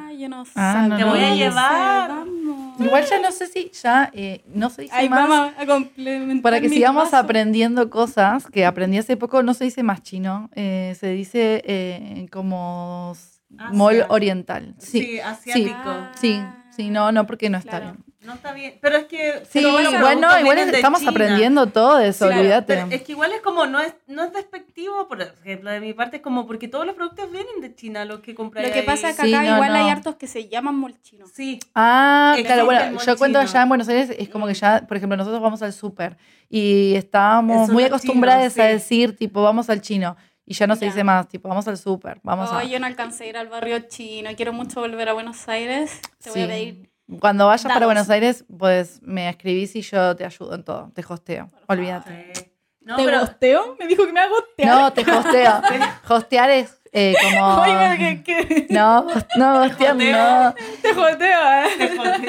[0.08, 0.12] ahora.
[0.18, 0.50] yo no sé.
[0.56, 2.08] Ah, no, Te voy a llevar.
[2.10, 2.80] Vamos.
[2.80, 5.28] Igual ya no sé si ya eh, no se dice Ahí más.
[5.28, 6.42] vamos a complementar.
[6.42, 10.96] Para que sigamos aprendiendo cosas que aprendí hace poco, no se dice más chino, eh,
[10.98, 13.70] se dice eh, como Asia.
[13.72, 14.74] mall oriental.
[14.78, 16.08] Sí, Sí, asiático.
[16.20, 17.92] Sí, sí, no, no, porque no está Claro.
[17.92, 18.04] bien.
[18.20, 18.76] No está bien.
[18.80, 19.42] Pero es que.
[19.48, 21.10] Sí, bueno, productos igual estamos China.
[21.12, 22.66] aprendiendo todo de eso, Claro, olvídate.
[22.74, 25.92] pero es que igual es como, no es, no es despectivo, por ejemplo, de mi
[25.94, 28.82] parte, es como porque todos los productos vienen de China, los que compré Lo que
[28.82, 31.30] pasa es que Sí, acá no, igual hay hartos que se llaman molchinos.
[31.32, 34.84] Sí, Ah, Existe claro, bueno, yo cuento allá en Buenos Aires, es como que ya,
[34.88, 36.16] por ejemplo, nosotros vamos al súper
[36.50, 38.72] y estábamos muy acostumbradas chino, a sí.
[38.72, 40.16] decir, tipo, vamos al chino.
[40.44, 40.86] Y ya no se Ya.
[40.92, 42.64] dice más, tipo, vamos al súper, vamos Oh, a...
[42.64, 44.30] yo no alcancé a ir al barrio chino.
[44.34, 46.00] Quiero mucho volver a Buenos Aires.
[46.22, 46.90] Te voy a pedir.
[47.20, 47.86] Cuando vayas para.
[47.86, 52.32] Buenos Aires, pues me escribís y yo te ayudo en todo, te hosteo, olvídate.
[52.34, 52.44] sí.
[52.82, 53.76] No, ¿Te pero gosteo?
[53.78, 54.68] Me dijo que me hago gostear.
[54.74, 55.60] No, te hosteo.
[56.08, 57.56] Hostear es eh, como...
[57.62, 58.66] Oye, ¿qué, qué?
[58.70, 59.06] No,
[59.36, 60.54] no, hostear no.
[60.80, 61.66] Te joteo, ¿eh?
[61.76, 62.26] Te jodí.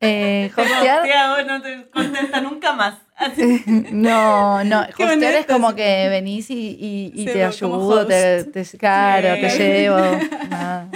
[0.00, 2.94] Eh, Te hostear, hostea, vos no te contesta nunca más.
[3.16, 3.64] Así.
[3.90, 4.80] no, no.
[4.82, 9.98] Hostear es como que venís y, y, y te ayudo, te, te- claro, te llevo.
[10.48, 10.88] Nada.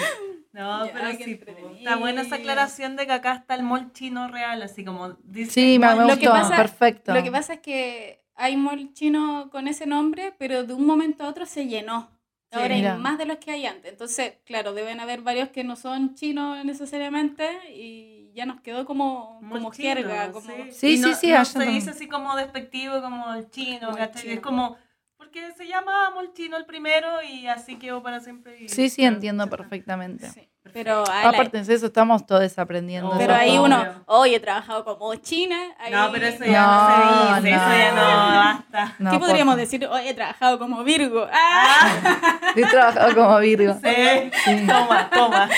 [0.52, 1.40] No, Ya, pero sí,
[1.78, 5.50] está buena esa aclaración de que acá está el mall chino real, así como dice.
[5.50, 7.14] Sí, me, me mall Lo que gustó, pasa- perfecto.
[7.14, 11.24] Lo que pasa es que hay mall chino con ese nombre, pero de un momento
[11.24, 12.10] a otro se llenó.
[12.50, 12.94] Sí, Ahora mira.
[12.96, 13.90] hay más de los que hay antes.
[13.90, 19.40] Entonces, claro, deben haber varios que no son chinos necesariamente y ya nos quedó como,
[19.40, 20.32] Mall como chino, jerga.
[20.32, 20.46] Como...
[20.46, 20.52] sí.
[20.70, 24.10] Sí, sí, no, sí, no se dice así como despectivo, como el chino, Como el.
[24.28, 24.76] Es como,
[25.22, 28.56] porque se llama mall chino el primero y así quedó para siempre.
[28.60, 30.28] y- Sí, sí, entiendo perfectamente.
[30.30, 33.10] Sí, Pero, ah, la- Aparte de eso, estamos todos aprendiendo.
[33.10, 35.56] Oh, pero ahí uno, hoy he trabajado como china.
[35.78, 37.62] ahí- No, pero eso ya no, se dice, no.
[37.62, 38.96] eso ya no, basta.
[38.98, 39.84] No, ¿Qué podríamos decir?
[39.86, 41.26] Hoy he trabajado como Virgo.
[41.32, 42.52] ¡Ah!
[42.56, 43.74] Yo he trabajado como Virgo.
[43.74, 45.48] Sí, toma, toma.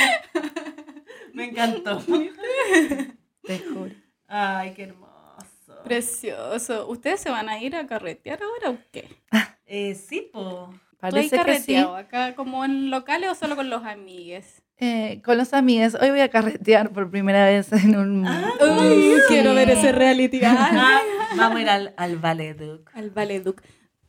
[1.33, 1.99] Me encantó.
[3.43, 3.91] Te juro.
[4.29, 5.13] Ay, qué hermoso.
[5.85, 6.87] Precioso.
[6.89, 9.09] ¿Ustedes se van a ir a carretear ahora o qué?
[9.67, 10.71] Eh, sí, po.
[10.71, 11.45] ¿Tú has Parece que sí.
[11.45, 14.63] carreteado acá como en locales o solo con los amigues?
[14.79, 18.27] Eh, con los amigos, hoy voy a carretear por primera vez en un...
[18.27, 20.41] Uy, quiero ver ese reality.
[20.45, 21.01] Ah, Ah,
[21.37, 22.91] vamos a ir al, al Ballet Duc.
[22.95, 23.63] Al Valeduc.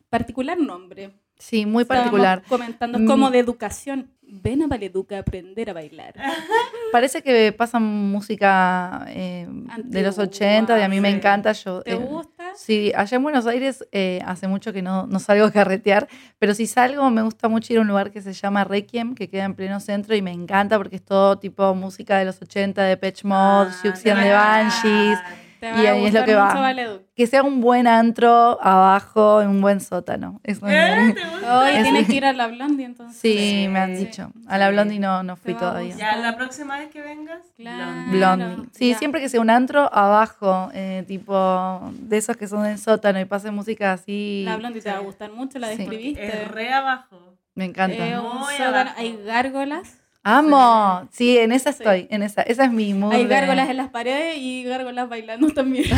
[0.10, 1.12] Particular nombre.
[1.38, 2.44] Sí, muy Estábamos particular.
[2.48, 4.12] comentando, como de educación.
[4.28, 6.14] Ven a Valeduc a aprender a bailar.
[6.92, 9.48] Parece que pasan música eh,
[9.84, 11.52] de los Antigua, 80 y a mí me encanta.
[11.52, 12.44] Yo, ¿Te eh, gusta?
[12.56, 16.08] Sí, allá en Buenos Aires eh, hace mucho que no, no salgo a carretear,
[16.40, 19.30] pero si salgo me gusta mucho ir a un lugar que se llama Requiem, que
[19.30, 22.84] queda en pleno centro y me encanta porque es todo tipo música de los 80,
[22.84, 23.36] de Pitch Mod,
[23.68, 25.20] Ah, Siouxsie and te the va- Banshees.
[25.60, 27.00] Te y va a ahí es lo que va.
[27.16, 30.40] Que sea un buen antro abajo en un buen sótano.
[30.44, 31.14] Eso ¿Eh?
[31.16, 31.60] ¿Te gusta?
[31.60, 33.18] Hoy Es- tienes que ir a la Blondie entonces.
[33.18, 34.06] Sí, me han Sí.
[34.06, 34.32] dicho.
[34.48, 34.70] A la.
[34.70, 35.96] Blondie no, no fui todavía.
[35.96, 38.12] Ya, la próxima vez que vengas, Claro.
[38.12, 38.70] Blondie.
[38.74, 38.98] Sí, ya.
[38.98, 43.26] siempre que sea un antro abajo, eh, tipo de esos que son del sótano y
[43.26, 44.44] pase música así.
[44.46, 45.78] La Blondie te va a gustar mucho, la Sí.
[45.78, 46.26] describiste.
[46.44, 47.18] Es re abajo.
[47.56, 47.96] Me encanta.
[48.06, 48.96] Eh, un sótano, abajo.
[48.98, 49.98] hay gárgolas.
[50.28, 51.08] Amo.
[51.12, 51.84] Sí, en esa Sí.
[51.84, 52.08] estoy.
[52.10, 53.14] En esa, esa es mi mood.
[53.14, 55.86] Hay de- gárgolas en las paredes y gárgolas bailando también.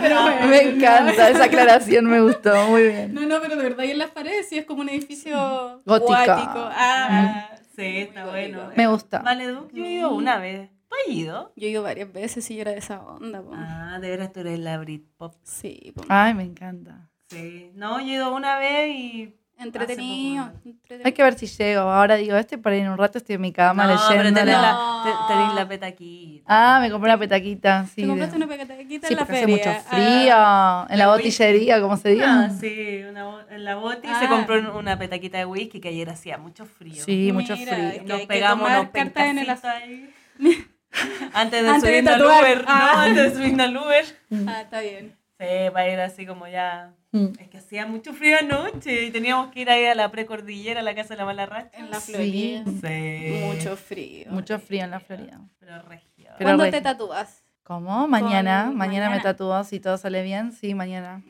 [0.00, 3.14] Pero bueno, me encanta, esa aclaración me gustó, muy bien.
[3.14, 6.08] No, no, pero de verdad, y en las paredes sí es como un edificio Gótico.
[6.12, 6.68] gótico.
[6.72, 8.58] Ah, sí, está Muy bueno.
[8.58, 8.76] gótico.
[8.76, 9.18] Me gusta.
[9.20, 10.70] Vale, Duc, yo he ido una vez.
[10.88, 11.52] ¿Tú has ido?
[11.56, 13.42] yo he ido varias veces y yo era de esa onda.
[13.42, 13.50] po.
[13.54, 15.34] Ah, de veras tú eres la Britpop.
[15.44, 16.02] Sí, po.
[16.08, 17.08] Ay, me encanta.
[17.28, 17.70] Sí.
[17.74, 19.36] No, yo he ido una vez y...
[19.60, 20.50] entretenido.
[21.04, 21.82] Hay que ver si llego.
[21.82, 24.40] Ahora digo, este para ir un rato estoy en mi cama no, pero leyendo.
[24.40, 26.44] tenés la- la, te- tenés la petaquita.
[26.46, 27.86] Ah, me compré una petaquita.
[27.86, 29.56] Sí, ¿Te compraste de- una pequeñita sí en la porque hace feria?
[29.72, 30.92] mucho Ah, frío.
[30.94, 32.44] en la botillería, como se diga.
[32.44, 34.18] Ah, sí, una, en la boti Ah.
[34.20, 37.04] se compró un- una petaquita de whisky que ayer hacía mucho frío.
[37.04, 38.02] Sí, mucho frío.
[38.06, 40.10] Nos pegamos unos cartas en el ahí.
[41.34, 42.22] Antes de Antes subirnos al.
[42.24, 42.90] Uber, Ah.
[42.94, 44.04] no, antes de subirnos al Uber.
[44.48, 45.14] Ah, está bien.
[45.40, 46.92] Sí, para ir así como ya.
[47.12, 47.28] Mm.
[47.40, 50.82] Es que hacía mucho frío anoche y teníamos que ir ahí a la precordillera, a
[50.82, 51.70] la casa de la Malarracha.
[51.78, 52.12] En la Sí.
[52.12, 52.64] Florida.
[52.66, 53.40] Sí.
[53.46, 54.30] Mucho frío.
[54.30, 55.40] Mucho frío en la Florida.
[55.58, 56.28] Pero regio.
[56.38, 57.42] Pero ¿Cuándo re- te tatúas?
[57.64, 58.06] ¿Cómo?
[58.06, 58.66] Mañana.
[58.66, 59.22] Con- Mañana me mañana.
[59.22, 59.64] tatúo.
[59.64, 61.22] Si todo sale bien, sí, mañana.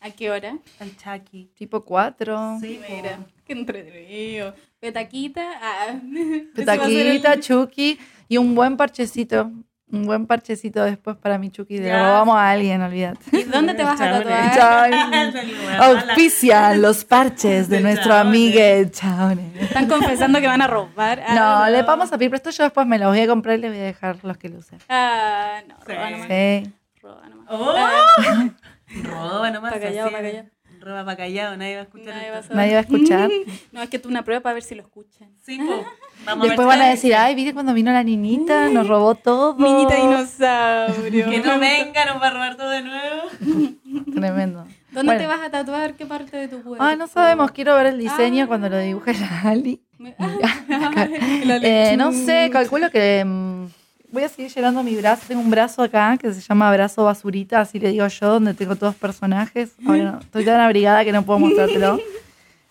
[0.00, 0.56] ¿A qué hora?
[0.80, 1.50] El Chucky.
[1.54, 2.58] Tipo 4.
[2.60, 4.54] Sí, Mira, qué entretenido.
[4.80, 5.42] Petaquita.
[5.60, 5.86] Ah.
[6.66, 7.98] Va a ser el- Petaquita, Chucky
[8.28, 9.50] y un buen parchecito.
[9.92, 11.76] Un buen parchecito después para mi Chucky.
[11.78, 11.98] Le Ya.
[12.08, 13.20] robamos a alguien, olvídate.
[13.36, 14.54] ¿Y dónde te vas a tatuar?
[14.54, 14.86] Chao.
[15.80, 18.58] Auspicia los parches de De nuestro amigo
[18.90, 19.54] Chabones.
[19.62, 21.22] Están confesando que van a robar.
[21.26, 21.34] Ah,
[21.66, 22.48] No, le vamos a pedir presto.
[22.50, 24.58] Yo después me los voy a comprar y le voy a dejar los que lo
[24.58, 24.78] usen.
[24.88, 25.92] Ah, no, Sí.
[25.92, 26.28] roba nomás.
[26.28, 26.72] Sí.
[27.02, 27.46] Roba nomás.
[27.50, 27.74] ¡Oh!
[27.76, 28.48] Ah,
[29.04, 29.72] Roba nomás.
[29.74, 30.14] Pa' callado, así.
[30.16, 30.48] pa' callado.
[30.82, 32.54] Roba para callado, nadie va a escuchar nadie va a.
[32.54, 33.30] Nadie va a escuchar.
[33.72, 35.28] No, es que tú una prueba para ver si lo escuchan.
[35.42, 35.84] Sí, po.
[36.26, 38.68] Vamos Después a ver van a decir, ay, ¿viste cuando vino la niñita?
[38.68, 39.56] Nos robó todo.
[39.58, 41.30] Niñita dinosaurio.
[41.30, 43.22] Que no venga, nos va a robar todo de nuevo.
[44.14, 44.66] Tremendo.
[44.92, 45.20] ¿Dónde Bueno.
[45.20, 45.94] te vas a tatuar?
[45.94, 46.84] ¿Qué parte de tu cuerpo?
[46.84, 47.50] Ah, no sabemos.
[47.52, 48.46] Quiero ver el diseño Ah.
[48.46, 49.80] cuando lo dibuje la Ali.
[50.18, 51.08] Ah,
[51.62, 53.66] Eh, no sé, calculo que mm,
[54.12, 55.24] voy a seguir llenando mi brazo.
[55.26, 58.76] Tengo un brazo acá que se llama brazo basurita, así le digo yo, donde tengo
[58.76, 59.72] todos personajes.
[59.86, 61.98] Ahora no, estoy tan abrigada que no puedo mostrártelo.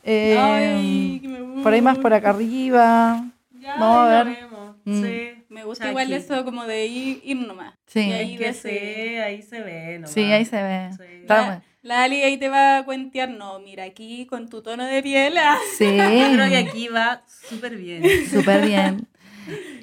[0.03, 3.23] Eh, Ay, que me por ahí más por acá arriba.
[3.59, 4.37] Ya, Vamos a ver.
[4.83, 5.03] Mm.
[5.03, 5.43] Sí.
[5.49, 5.89] Me gusta Chucky.
[5.91, 7.75] igual eso como de ir, ir nomás.
[7.85, 7.99] Sí.
[7.99, 9.93] Y ahí Es que sí, ahí se ve.
[9.99, 10.11] nomás.
[10.11, 10.89] Sí, ahí se ve.
[10.97, 11.27] Sí.
[11.83, 15.37] La, Ali ahí te va a cuentear, no, mira aquí con tu tono de piel.
[15.37, 15.57] ah.
[15.77, 18.03] Sí, Yo creo que aquí va súper bien.
[18.27, 19.07] súper bien.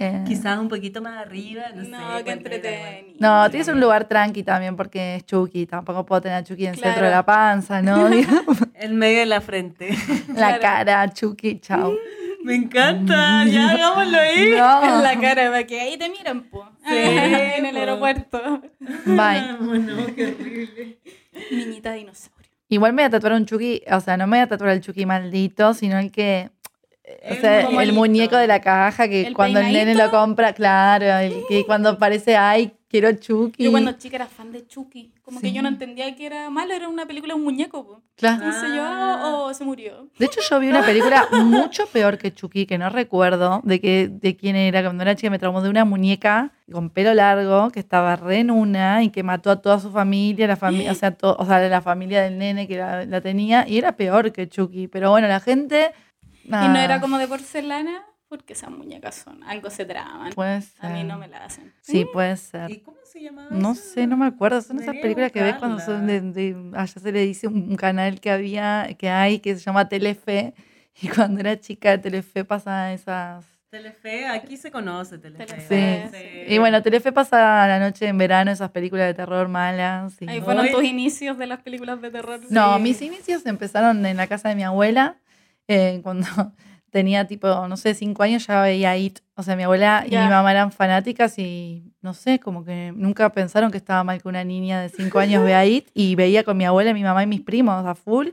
[0.01, 1.91] Eh, Quizás un poquito más arriba, no, sé.
[1.91, 2.33] No, qué era.
[2.33, 3.17] entretenido.
[3.19, 5.67] No, tienes un lugar tranqui también porque es Chucky.
[5.67, 8.09] Tampoco puedo tener a Chucky en el centro de la panza, ¿no?
[8.75, 9.91] En medio de la frente.
[10.29, 10.61] la Claro.
[10.61, 11.93] cara, Chucky, chao.
[12.45, 14.53] Me encanta, ya hagámoslo ahí.
[14.53, 16.65] En la cara, para que ahí te miran, po.
[16.89, 18.63] en el aeropuerto.
[19.05, 19.57] Bye.
[19.61, 20.99] Bueno, qué horrible.
[21.51, 22.39] Niñita dinosaurio.
[22.71, 24.81] Igual me voy a tatuar un Chucky, o sea, no me voy a tatuar el
[24.81, 26.51] Chucky maldito, sino el que.
[27.31, 30.53] O sea, el el- muñeco de la caja que ¿El cuando el nene lo compra,
[30.53, 33.65] claro, el que cuando aparece, ay, quiero Chucky.
[33.65, 35.13] Yo cuando chica era fan de Chucky.
[35.23, 37.85] Como que yo no entendía que era malo, era una película de un muñeco.
[37.87, 38.01] po.
[38.17, 38.37] Claro.
[38.47, 39.23] Entonces yo, Ah.
[39.27, 40.09] oh, oh, se murió.
[40.19, 44.09] De hecho, yo vi una película mucho peor que Chucky, que no recuerdo de, qué,
[44.11, 44.83] de quién era.
[44.83, 48.51] Cuando era chica me traumó de una muñeca con pelo largo que estaba re en
[48.51, 51.83] una y que mató a toda su familia, la familia, o sea, o sea, la
[51.83, 54.89] familia del nene que la, la tenía, y era peor que Chucky.
[54.89, 55.93] Pero bueno, la gente.
[56.49, 60.33] Y no ah, era como de porcelana, porque esas muñecas son, algo se traman.
[60.33, 60.85] Puede ser.
[60.87, 61.73] A mí no me la hacen.
[61.81, 62.71] Sí, puede ser.
[62.71, 63.49] ¿Y cómo se llamaba?
[63.51, 63.83] No eso?
[63.95, 64.61] sé, no me acuerdo.
[64.63, 68.21] Son esas películas que ves cuando son de, de- Allá se le dice un canal
[68.21, 70.55] que había, que hay, que se llama Telefe.
[71.01, 73.45] Y cuando era chica, Telefe pasaba esas.
[73.71, 75.47] Telefe, aquí se conoce Telefe.
[75.47, 76.09] Telefe,
[76.47, 76.55] Sí.
[76.55, 80.21] Y bueno, Telefe pasa la noche en verano esas películas de terror malas.
[80.21, 82.41] y- Ahí fueron Hoy- tus inicios de las películas de terror.
[82.51, 82.83] No, Sí.
[82.83, 85.17] mis inicios empezaron en la casa de mi abuela.
[85.69, 86.27] Eh, cuando
[86.91, 89.21] tenía tipo, no sé, cinco años ya veía It.
[89.37, 93.31] O sea, mi abuela y mi mamá eran fanáticas y no sé, como que nunca
[93.31, 95.89] pensaron que estaba mal que una niña de cinco años vea It.
[95.95, 98.29] Y veía con mi abuela, mi mamá y mis primos a full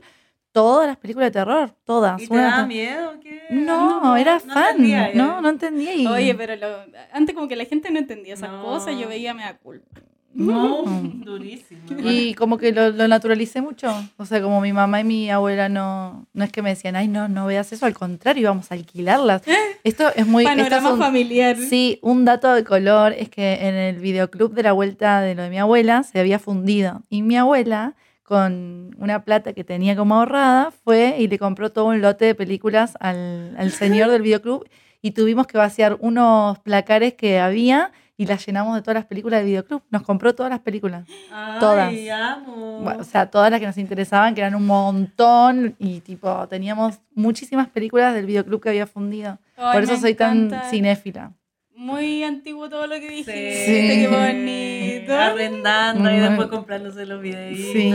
[0.52, 2.20] todas las películas de terror, todas.
[2.22, 3.12] ¿Y te daba miedo?
[3.22, 3.42] ¿Qué?
[3.50, 4.68] No, era no fan.
[4.70, 5.12] entendía, eh.
[5.14, 5.94] no, no entendía.
[5.94, 6.06] Y...
[6.06, 8.62] Oye, pero lo- antes como que la gente no entendía esas No.
[8.62, 10.00] cosas, yo veía me da culpa.
[10.38, 10.84] No,
[11.24, 11.80] durísimo.
[12.04, 13.88] Y como que lo, lo naturalicé mucho.
[14.16, 17.08] O sea, como mi mamá y mi abuela no, no es que me decían, ay,
[17.08, 19.42] no, no veas eso, al contrario, íbamos a alquilarlas.
[19.82, 20.44] Esto es muy...
[20.44, 21.56] esto es Panorama un- familiar.
[21.56, 25.42] Sí, un dato de color es que en el videoclub de la vuelta de lo
[25.42, 27.02] de mi abuela se había fundido.
[27.08, 31.86] Y mi abuela, con una plata que tenía como ahorrada, fue y le compró todo
[31.86, 34.68] un lote de películas al, al señor del videoclub
[35.00, 39.40] y tuvimos que vaciar unos placares que había y las llenamos de todas las películas
[39.40, 39.82] del videoclub.
[39.90, 41.06] Nos compró todas las películas.
[41.32, 41.92] Ay, todas.
[42.12, 42.80] amo.
[42.80, 46.98] Bueno, o sea, todas las que nos interesaban, que eran un montón, y tipo, teníamos
[47.14, 49.38] muchísimas películas del videoclub que había fundido.
[49.56, 51.32] Ay, Por eso soy tan cinéfila.
[51.78, 53.66] Muy antiguo todo lo que dijiste.
[53.66, 53.72] Sí.
[54.00, 55.14] Qué bonito.
[55.14, 57.70] Arrendando y después comprándose los videitos.
[57.72, 57.92] Sí,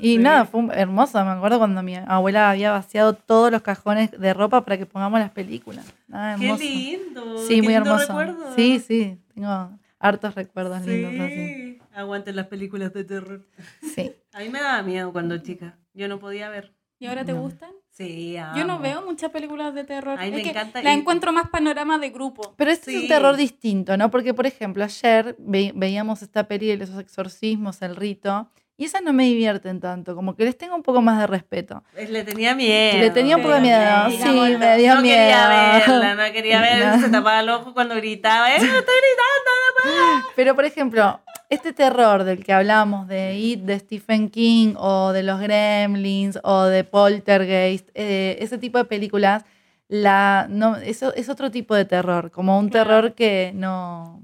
[0.00, 0.18] y sí.
[0.18, 1.22] nada, fue hermoso.
[1.24, 5.18] Me acuerdo cuando mi abuela había vaciado todos los cajones de ropa para que pongamos
[5.18, 5.84] las películas.
[6.12, 7.38] Ah, Qué lindo.
[7.38, 8.06] Sí, qué muy lindo hermoso.
[8.06, 8.54] recuerdo.
[8.54, 11.34] Sí, sí, tengo hartos recuerdos lindos así.
[11.36, 11.78] Sí.
[11.94, 13.46] Aguanten las películas de terror.
[13.94, 14.12] Sí.
[14.32, 15.78] A mí me daba miedo cuando chica.
[15.92, 16.74] Yo no podía ver.
[16.98, 17.40] ¿Y ahora te No.
[17.42, 17.70] gustan?
[17.90, 18.82] Sí, Yo no amo.
[18.82, 20.16] veo muchas películas de terror.
[20.18, 22.54] Ay, Es me que encanta La y- encuentro más panorama de grupo.
[22.56, 23.02] Pero este es Sí.
[23.04, 24.10] un terror distinto, ¿no?
[24.10, 29.02] Porque, por ejemplo, ayer ve- veíamos esta peli de los exorcismos, El Rito, y esas
[29.02, 31.84] no me divierten tanto, como que les tengo un poco más de respeto.
[32.08, 32.98] Le tenía miedo.
[32.98, 34.58] Le tenía un poco de miedo, sí, digámoslo.
[34.58, 35.16] me dio no miedo.
[35.16, 35.48] quería
[35.86, 37.00] verla, no quería ver, No.
[37.00, 38.50] se tapaba el ojo cuando gritaba.
[38.52, 40.24] ¡Eh, estoy gritando!
[40.36, 41.20] Pero, por ejemplo,
[41.50, 46.64] este terror del que hablamos, de It, de Stephen King, o de los Gremlins, o
[46.64, 49.44] de Poltergeist, eh, ese tipo de películas,
[49.88, 54.20] la, no, eso es otro tipo de terror, como un terror que no,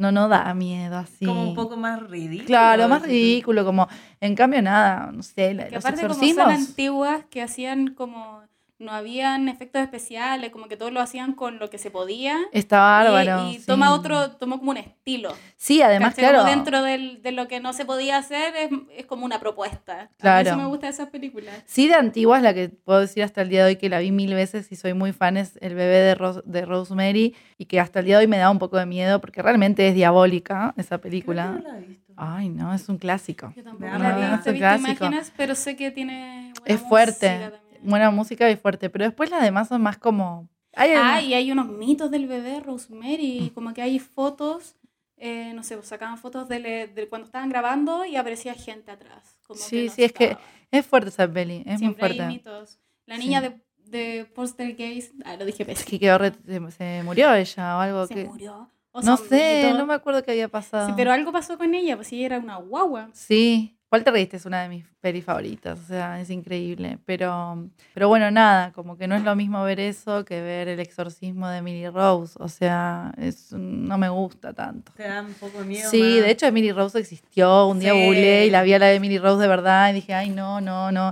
[0.00, 1.24] no, no da miedo así.
[1.26, 2.46] Como un poco más ridículo.
[2.46, 3.86] Claro, más ridículo, como,
[4.20, 6.44] en cambio, nada, no sé, la- Que los aparte como exorcismos.
[6.46, 8.40] son antiguas, que hacían como...
[8.80, 12.38] No habían efectos especiales, como que todo lo hacían con lo que se podía.
[12.50, 13.48] Está Y- bárbaro.
[13.50, 13.66] Y, sí.
[13.66, 15.32] toma otro, tomó como un estilo.
[15.56, 16.30] Sí, además, ¿cachai?
[16.30, 16.38] claro.
[16.44, 20.00] Como dentro del- de lo que no se podía hacer es, es como una propuesta.
[20.00, 20.48] A mí Claro.
[20.48, 21.54] eso me gusta de esas películas.
[21.66, 24.12] Sí, de antiguas, la que puedo decir hasta el día de hoy que la vi
[24.12, 27.80] mil veces y soy muy fan es El bebé de, Ros- de Rosemary y que
[27.80, 30.72] hasta el día de hoy me da un poco de miedo porque realmente es diabólica
[30.78, 31.50] esa Creo que película.
[31.50, 32.12] no la he visto.
[32.16, 33.52] Ay, no, es un clásico.
[33.54, 34.90] Yo tampoco Me la vi, Es un clásico.
[35.04, 37.52] imágenes, pero sé que tiene buena Es fuerte, también.
[37.82, 40.48] Buena música y fuerte, pero después las demás son más como...
[40.74, 44.76] Hay Ah, y hay unos mitos del bebé Rosemary, como que hay fotos,
[45.16, 48.90] eh, no sé, pues, sacaban fotos de, le- de cuando estaban grabando y aparecía gente
[48.90, 49.36] atrás.
[49.46, 50.40] como Sí, no sí, es que estaba.
[50.70, 52.26] es fuerte esa peli, es muy Siempre hay fuerte.
[52.32, 52.78] mitos.
[53.06, 53.48] La niña Sí.
[53.48, 57.76] de, de Poltergeist, ah, lo dije Es pésimo, que quedó re- se, se murió ella
[57.76, 58.24] o algo se que...
[58.26, 58.70] murió.
[58.92, 60.86] O No sé, no me acuerdo qué había pasado.
[60.88, 63.08] Sí, pero algo pasó con ella, pues ella era una guagua.
[63.12, 66.98] Sí, Poltergeist es una de mis pelis favoritas, o sea, es increíble.
[67.06, 70.78] Pero, pero bueno, nada, como que no es lo mismo ver eso que ver el
[70.78, 72.34] exorcismo de Emily Rose.
[72.38, 74.92] O sea, es, no me gusta tanto.
[74.96, 75.90] Te da un poco miedo.
[75.90, 76.22] Sí, más.
[76.22, 77.66] de hecho Emily Rose existió.
[77.66, 78.04] Un día Sí.
[78.06, 80.60] googleé y la vi a la de Emily Rose de verdad y dije, ay, no,
[80.60, 81.10] no, no.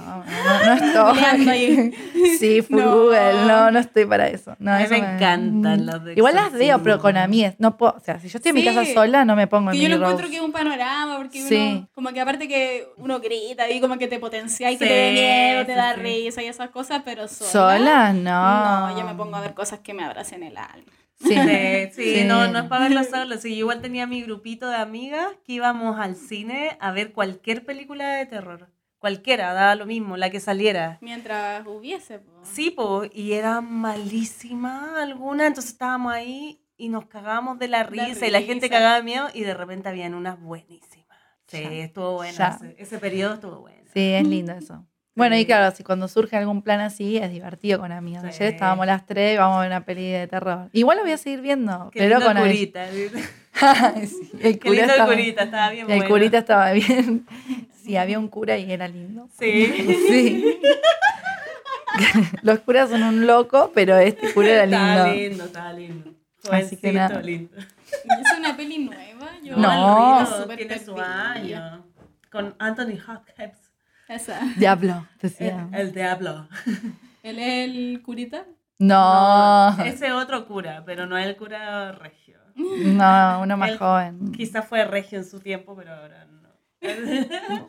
[0.00, 1.94] No, no, estoy.
[2.38, 2.96] Sí, full No.
[2.96, 3.44] Google.
[3.46, 4.56] No, no estoy para eso.
[4.58, 7.54] No, A mí eso me encantan los de Igual las veo, pero con amigas.
[7.58, 9.76] No puedo, o sea, si yo estoy en mi casa sola, no me pongo en
[9.76, 11.54] Que yo mi lo encuentro que es un panorama, porque Sí.
[11.56, 15.06] uno, como que aparte que uno grita y como que te potencia y que te
[15.06, 17.50] da miedo, te da risa y esas cosas, pero sola.
[17.50, 18.12] ¿Sola?
[18.12, 18.90] No.
[18.90, 20.90] No, yo me pongo a ver cosas que me abracen el alma.
[21.22, 21.34] Sí.
[21.34, 22.24] Sí, sí, Sí.
[22.24, 23.36] No, no es para verlo solo.
[23.38, 27.64] Sí, yo igual tenía mi grupito de amigas que íbamos al cine a ver cualquier
[27.64, 28.68] película de terror.
[29.04, 30.96] Cualquiera, daba lo mismo, la que saliera.
[31.02, 32.20] Mientras hubiese.
[32.20, 32.40] po.
[32.42, 38.26] Sí, po, y era malísima alguna, entonces estábamos ahí y nos cagábamos de la risa,
[38.26, 41.18] y la gente cagaba de miedo y de repente habían unas buenísimas.
[41.48, 42.32] Sí, Ya, estuvo bueno.
[42.32, 43.82] Ese, ese periodo estuvo bueno.
[43.92, 44.86] Sí, es lindo eso.
[45.14, 48.22] Bueno, y claro, si cuando surge algún plan así, es divertido con amigos.
[48.22, 48.28] Sí.
[48.28, 50.70] Ayer estábamos las tres y vamos a ver una peli de terror.
[50.72, 52.86] Igual lo voy a seguir viendo, Qué pero con curita.
[54.06, 56.08] sí, el Qué cura lindo el estaba, curita, estaba bien el bueno.
[56.14, 57.26] curita estaba bien.
[57.84, 59.28] Sí, había un cura y era lindo.
[59.38, 59.66] Sí.
[60.08, 60.58] Sí.
[62.42, 65.20] Los curas son un loco, pero este cura era Estaba lindo.
[65.28, 66.10] lindo, estaba lindo.
[66.50, 67.20] Así que Jovencito, nada.
[67.20, 67.52] lindo.
[67.58, 69.28] ¿Y es una peli nueva?
[69.42, 70.24] Yo No.
[70.26, 71.84] súper tiene su año.
[72.32, 73.58] Con Anthony Hopkins.
[74.08, 74.40] Esa.
[74.56, 75.68] Diablo, El, decía.
[75.74, 76.48] el diablo.
[77.22, 78.46] ¿Él es el curita?
[78.78, 82.23] No, Ese otro cura, pero no es el cura regio.
[82.96, 84.32] no, uno más Él- joven.
[84.32, 86.48] Quizás fue regio en su tiempo, pero ahora no.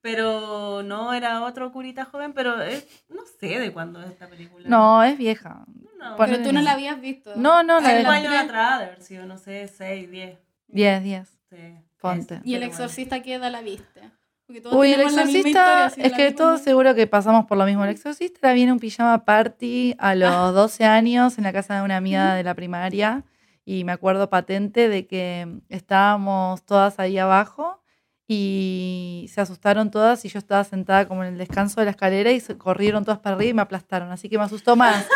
[0.00, 4.68] pero no, era otro curita joven, pero es- no sé de cuándo es esta película.
[4.68, 5.64] No, es vieja.
[5.98, 6.16] no.
[6.16, 7.32] Pero tú no la habías visto.
[7.36, 10.38] No, no, la Cinco años atrás, de haber sido, no sé, 6, 10.
[10.68, 11.28] 10, 10.
[11.50, 11.56] Sí.
[12.00, 12.40] Ponte.
[12.44, 14.02] ¿Y el exorcista qué edad la viste?
[14.46, 17.84] Porque todos Uy, el exorcista, historia, es que todos seguro que pasamos por lo mismo.
[17.84, 21.82] El exorcista era bien un pijama party a los 12 años en la casa de
[21.82, 23.24] una amiga de la primaria
[23.64, 27.80] y me acuerdo patente de que estábamos todas ahí abajo
[28.26, 32.30] y se asustaron todas y yo estaba sentada como en el descanso de la escalera
[32.32, 35.06] y se corrieron todas para arriba y me aplastaron, así que me asustó más.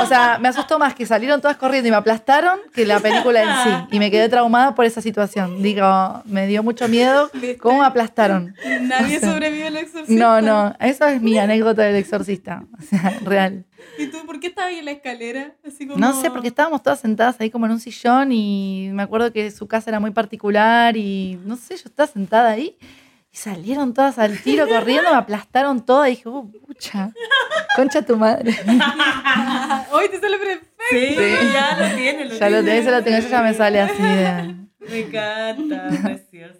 [0.00, 3.42] O sea, me asustó más que salieron todas corriendo y me aplastaron que la película
[3.42, 3.86] en sí.
[3.90, 5.62] Y me quedé traumada por esa situación.
[5.62, 7.30] Digo, me dio mucho miedo
[7.60, 8.54] cómo me aplastaron.
[8.82, 10.14] Nadie O sea, sobrevive al exorcista.
[10.14, 12.64] No, no, esa es mi anécdota del exorcista.
[12.78, 13.64] O sea, real.
[13.98, 15.54] ¿Y tú por qué estabas ahí en la escalera?
[15.66, 15.98] Así como...
[15.98, 19.50] No sé, porque estábamos todas sentadas ahí como en un sillón y me acuerdo que
[19.50, 22.76] su casa era muy particular y no sé, yo estaba sentada ahí
[23.32, 27.12] y salieron todas al tiro corriendo, me aplastaron todas y dije, uh, pucha,
[27.76, 28.54] concha tu madre.
[29.92, 30.68] Hoy te sale perfecto.
[30.90, 31.16] Sí, Sí.
[31.52, 32.24] ya lo tiene.
[32.26, 32.70] Lo Ya lo tiene.
[32.70, 34.56] tengo, eso lo tengo, yo ya me sale así de...
[34.80, 36.58] Me encanta, precioso.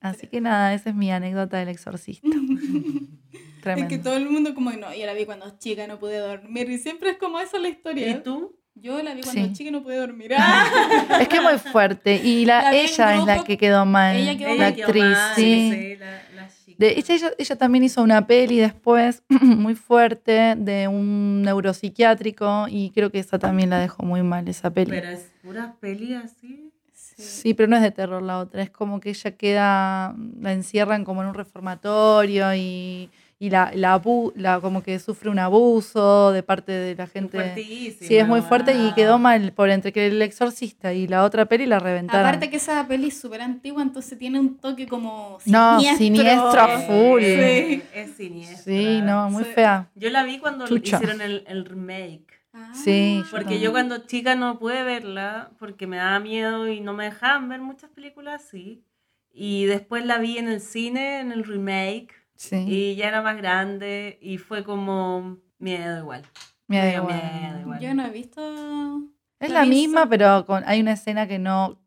[0.00, 2.26] Así que nada, esa es mi anécdota del exorcista.
[3.64, 6.68] Es que todo el mundo como, no, yo la vi cuando chica, no pude dormir.
[6.70, 8.08] Y siempre es como esa la historia.
[8.08, 8.56] ¿Y tú?
[8.74, 9.52] Yo la vi cuando Sí.
[9.52, 10.32] chica y no pude dormir.
[10.36, 10.64] Ah,
[11.20, 12.16] Es que es muy fuerte.
[12.24, 14.16] Y la, ella es la que quedó mal.
[14.16, 15.96] Ella quedó la quedó actriz, mal, sí.
[15.98, 16.76] la, la chica.
[16.78, 22.90] De hecho, ella, ella también hizo una peli después muy fuerte de un neuropsiquiátrico y
[22.90, 24.90] creo que esa también la dejó muy mal, esa peli.
[24.90, 26.72] Pero es pura peli así.
[26.94, 27.22] sí.
[27.22, 31.04] Sí, pero no es de terror la otra, es como que ella queda, la encierran
[31.04, 33.10] como en un reformatorio y,
[33.42, 37.54] y la, la, abu- la- como que sufre un abuso de parte de la gente.
[37.98, 41.46] Sí, es muy fuerte y quedó mal por entre que el exorcista y la otra
[41.46, 42.24] peli la reventaron.
[42.24, 45.98] Aparte que esa peli es súper antigua, entonces tiene un toque como No, siniestro.
[46.06, 47.20] siniestro a full.
[47.22, 47.82] Sí.
[47.92, 48.62] Es siniestra.
[48.62, 49.50] Sí, no, muy Sí.
[49.54, 49.90] fea.
[49.96, 50.98] Yo la vi cuando Chucha.
[50.98, 52.26] hicieron el, el remake.
[52.54, 52.70] Ah.
[52.74, 57.06] Sí, Porque yo cuando chica no pude verla porque me daba miedo y no me
[57.06, 58.84] dejaban ver muchas películas así.
[59.32, 63.36] Y después la vi en el cine, en el remake, Sí, y ya era más
[63.36, 66.24] grande y fue como miedo igual.
[66.66, 67.22] dio igual.
[67.40, 67.80] miedo igual.
[67.80, 69.00] Yo no he visto...
[69.38, 71.80] Es ¿La misma, pero con, hay una escena que no,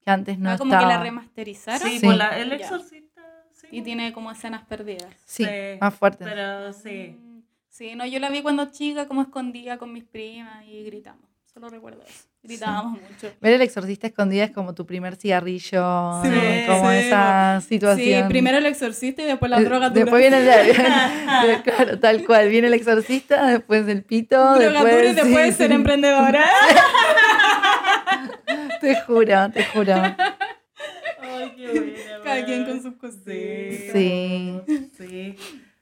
[0.00, 0.88] que antes no ah, como estaba.
[0.90, 1.88] que la remasterizaron.
[1.88, 2.06] Sí, Sí.
[2.06, 3.22] por la- el exorcista.
[3.52, 3.68] Sí.
[3.70, 5.12] Y tiene como escenas perdidas.
[5.24, 5.50] Sí, Sí,
[5.80, 6.24] más fuerte.
[6.24, 7.16] Pero sí.
[7.18, 11.24] Mm, Sí, no, yo la vi cuando chica, como escondida con mis primas y gritamos.
[11.46, 12.24] Solo recuerdo eso.
[12.42, 13.32] Gritábamos mucho.
[13.40, 16.30] Ver el exorcista escondida es como tu primer cigarrillo, Sí,
[16.66, 16.96] como sí.
[16.96, 18.22] esa situación.
[18.24, 20.00] Sí, primero el exorcista y después la droga dura.
[20.04, 25.04] Después viene el, claro, tal cual, viene el exorcista, después el pito, droga después, dura
[25.08, 25.74] y después sí, ser sí.
[25.74, 26.44] emprendedora.
[28.80, 29.94] Te juro, te juro.
[29.94, 32.24] Ay, qué buena.
[32.24, 33.20] Cada quien con sus cosas.
[33.24, 33.88] Sí.
[33.92, 34.60] Sí.
[34.98, 35.36] Sí.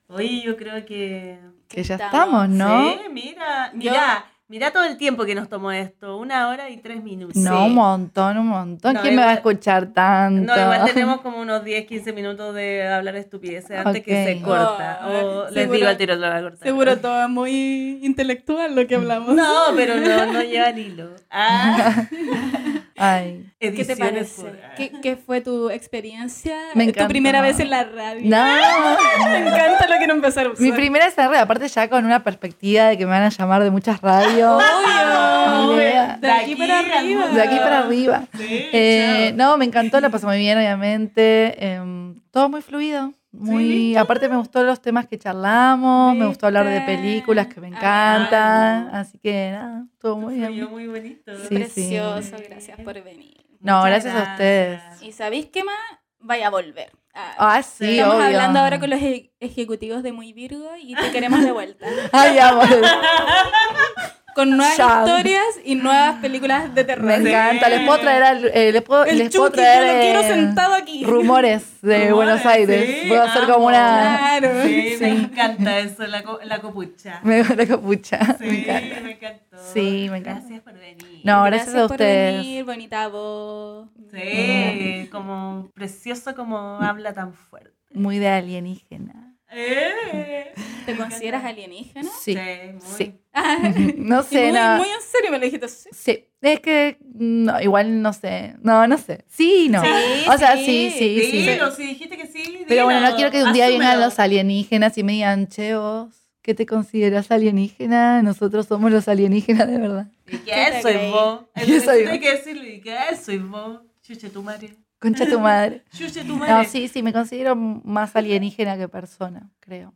[0.09, 1.39] Oye, yo creo que.
[1.69, 2.45] Que ya Estamos.
[2.45, 2.93] estamos, ¿no?
[2.93, 6.19] Sí, mira, mira, mira todo el tiempo que nos tomó esto.
[6.19, 7.37] Una hora y tres minutos.
[7.37, 7.67] No, Sí.
[7.69, 8.95] un montón, un montón.
[8.95, 10.55] No, ¿Quién me va a igual- escuchar tanto?
[10.55, 15.01] No, igual tenemos como unos 10, 15 minutos de hablar estupideces antes que se corta.
[15.05, 16.63] Oh, o les seguro- digo al tiro, lo va a cortar.
[16.69, 19.35] Seguro todo es muy intelectual lo que hablamos.
[19.35, 21.11] No, pero no, no lleva el hilo.
[21.31, 22.07] Ah,
[23.01, 23.47] Ay.
[23.59, 24.43] ¿Qué te parece?
[24.43, 26.57] por- ¿Qué, qué fue tu experiencia?
[26.75, 28.21] Me tu primera vez en la radio.
[28.25, 28.45] No.
[29.31, 30.63] Me encanta lo que no empezar a usar.
[30.63, 33.63] Mi primera es red, aparte ya con una perspectiva de que me van a llamar
[33.63, 34.63] de muchas radios.
[34.63, 36.17] Obvio.
[36.21, 37.29] De aquí para arriba.
[37.29, 38.23] De aquí para arriba.
[38.37, 41.65] Sí, Eh, no, me encantó, la pasé muy bien, obviamente.
[41.75, 43.13] em, todo muy fluido.
[43.33, 47.69] Muy, aparte me gustó los temas que charlamos, me gustó hablar de películas que me
[47.69, 50.69] Ah, encantan, así que nada, estuvo muy bien.
[50.71, 51.37] muy bonito.
[51.49, 53.37] Sí, Precioso, gracias por venir.
[53.61, 54.81] No, Muchas gracias a ustedes.
[55.03, 55.77] ¿Y sabéis qué más?
[56.19, 56.91] Vaya a volver.
[57.15, 58.27] Ah, Ah, sí, Estamos obvio.
[58.27, 61.87] hablando ahora con los e- ejecutivos de Muy Virgo y te queremos de vuelta.
[62.13, 62.61] Ay, ya.
[64.35, 67.05] Con nuevas historias y nuevas películas de terror.
[67.05, 67.69] Me encanta.
[67.69, 70.29] Les puedo traer, al- eh, les puedo, El les puedo traer yo lo quiero eh,
[70.29, 71.05] sentado aquí.
[71.05, 73.01] rumores de Rumores, Buenos Aires.
[73.03, 73.55] sí, puedo hacer amo.
[73.55, 74.19] como una...
[74.39, 74.63] Claro.
[74.65, 77.21] Sí, me encanta eso, la, la copucha.
[77.23, 78.37] Me la capucha.
[78.39, 79.01] Sí, Me encanta.
[79.03, 79.57] me encantó.
[79.75, 80.41] Sí, me encanta.
[80.41, 81.21] Gracias por venir.
[81.25, 82.37] No, gracias, a por ustedes.
[82.39, 83.89] venir, bonita voz.
[84.13, 87.71] Sí, como precioso como habla tan fuerte.
[87.93, 89.30] Muy de alienígena.
[89.53, 90.53] Eh.
[90.87, 92.09] ¿Te consideras alienígena?
[92.21, 92.37] Sí.
[92.37, 92.81] muy.
[92.97, 93.15] Sí.
[93.97, 94.77] No sé, muy, no.
[94.79, 95.69] muy en serio me lo dijiste.
[95.69, 95.89] Sí.
[95.93, 98.55] Sí, es que no, igual no sé.
[98.63, 99.25] No, no sé.
[99.29, 99.83] Sí, no.
[99.83, 99.89] Sí,
[100.29, 100.91] o sea, sí.
[100.91, 101.51] sí, sí, sí.
[101.51, 102.65] Dilo, si dijiste que sí.
[102.67, 104.07] Pero bueno, no quiero que un día vengan asúmelo.
[104.07, 106.09] los alienígenas y me digan, che, vos,
[106.43, 108.23] ¿qué te consideras alienígena?
[108.23, 110.07] Nosotros somos los alienígenas de verdad.
[110.27, 111.11] ¿Y ¿Qué qué soy creí?
[111.11, 111.41] vos?
[111.55, 112.15] ¿Qué Eso soy Hay vos?
[112.15, 113.81] ¿Y qué soy vos?
[114.03, 114.71] Chuche tu madre.
[115.01, 115.83] Concha tu madre.
[115.93, 116.53] Chuche tu madre.
[116.53, 119.95] No, sí, sí, me considero más alienígena que persona, creo.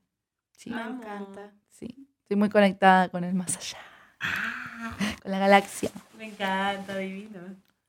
[0.56, 1.52] Sí, Me encanta.
[1.68, 2.08] sí.
[2.22, 3.78] Estoy muy conectada con el más allá,
[4.20, 5.90] Ah, con la galaxia.
[6.16, 7.38] me encanta, divino.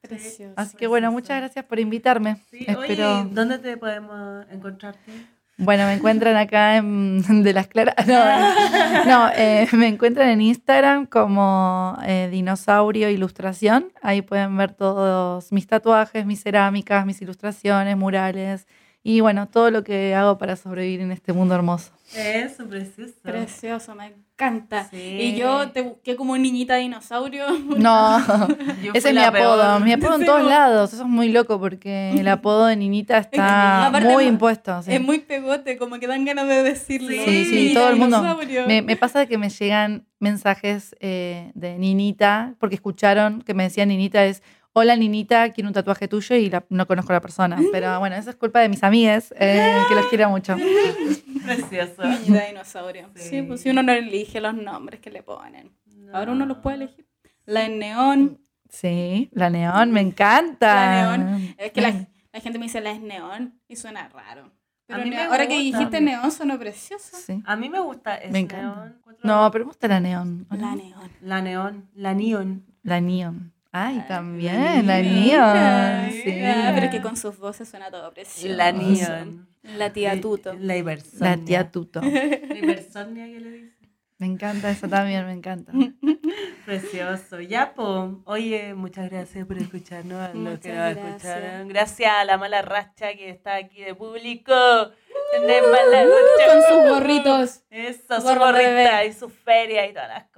[0.01, 0.53] Precioso.
[0.57, 2.36] Así que bueno, muchas gracias por invitarme.
[2.51, 2.80] Sí, Espero.
[3.22, 5.11] oye, ¿dónde te podemos encontrarte?
[5.58, 8.06] Bueno, me encuentran acá en De las Claras.
[8.08, 8.16] No,
[9.06, 13.91] no, eh, me encuentran en Instagram como eh, Dinosaurio Ilustración.
[14.01, 18.68] Ahí pueden ver todos mis tatuajes, mis cerámicas, mis ilustraciones, murales
[19.01, 21.91] y bueno, todo lo que hago para sobrevivir en este mundo hermoso.
[22.16, 23.14] Eso, precioso.
[23.22, 24.88] Precioso, me encanta.
[24.89, 24.97] Sí.
[24.97, 27.45] Y yo te busqué como niñita dinosaurio.
[27.77, 28.17] No,
[28.93, 29.57] ese es mi apodo.
[29.61, 29.81] peor.
[29.81, 30.93] Mi apodo en todos lados.
[30.93, 34.81] Eso es muy loco porque el apodo de Ninita está Aparte, muy es- impuesto.
[34.83, 34.93] sí.
[34.93, 37.09] Es muy pegote, como que dan ganas de decirlo.
[37.09, 38.17] Sí, Sí, sí, Niñita todo el mundo.
[38.21, 38.67] dinosaurio.
[38.67, 43.89] Me, me pasa que me llegan mensajes eh, de Ninita, porque escucharon que me decían
[43.89, 44.41] Ninita es,
[44.78, 47.57] hola Ninita, quiero un tatuaje tuyo y la- no conozco a la persona.
[47.71, 50.55] Pero bueno, eso es culpa de mis amigas, eh, que los quiero mucho.
[51.45, 52.03] Precioso.
[52.03, 53.09] Niñita dinosaurio.
[53.15, 53.30] Sí.
[53.30, 53.41] Sí.
[53.43, 55.71] pues si uno no elige los nombres que le ponen.
[56.13, 57.05] Ahora uno los puede elegir.
[57.45, 58.41] La en neón.
[58.69, 60.73] Sí, la neón, me encanta.
[60.76, 61.55] La neón.
[61.57, 64.51] Es que la, la gente me dice la es neón y suena raro.
[64.88, 67.15] Pero A mí ahora que dijiste neón sonó precioso.
[67.17, 67.41] Sí.
[67.45, 68.63] A mí me gusta ese Me encanta.
[68.76, 69.01] neón.
[69.23, 70.45] No, pero me gusta la neón.
[70.49, 71.11] La neón.
[71.21, 72.65] La neón, la neón.
[72.84, 73.51] La neon.
[73.78, 76.09] Ay, también, la neon.
[76.09, 76.23] Sí.
[76.23, 78.55] pero es que con sus voces suena todo precioso.
[78.55, 79.49] La neón.
[79.63, 80.53] La tía Tuto.
[80.53, 81.36] La hipersonia.
[81.36, 81.99] La tía Tuto.
[82.01, 82.07] La
[82.57, 83.76] hipersonia que le dice.
[84.17, 85.73] Me encanta eso también, me encanta.
[86.65, 87.41] Precioso.
[87.41, 88.21] Ya, po.
[88.23, 90.21] Oye, muchas gracias por escucharnos.
[90.21, 91.67] A los que nos escucharon.
[91.67, 94.53] Gracias a la mala racha que está aquí de público.
[94.53, 96.53] De mala racha.
[96.53, 97.63] Con sus gorritos.
[97.69, 99.07] Eso, su Gorro gorrita bebé.
[99.07, 100.34] y su feria y todas las cosas.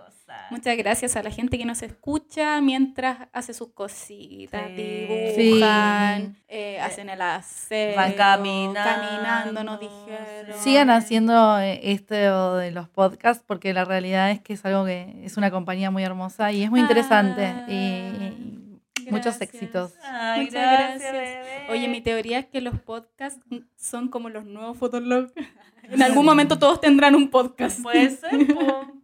[0.49, 4.75] Muchas gracias a la gente que nos escucha mientras hace sus cositas, Sí.
[4.75, 10.59] dibujan, eh, hacen el aseo, Van caminando, caminando, nos dijeron.
[10.59, 15.13] Sigan haciendo eh, esto de los podcasts porque la realidad es que es algo que
[15.23, 19.41] es una compañía muy hermosa y es muy interesante Ah, y, y muchos gracias.
[19.41, 19.93] éxitos.
[20.03, 21.13] Ay, Muchas gracias, gracias.
[21.13, 21.65] bebé.
[21.69, 23.39] Oye, mi teoría es que los podcasts
[23.75, 25.31] son como los nuevos Fotolog.
[25.89, 27.81] En algún momento todos tendrán un podcast.
[27.81, 28.29] Puede ser,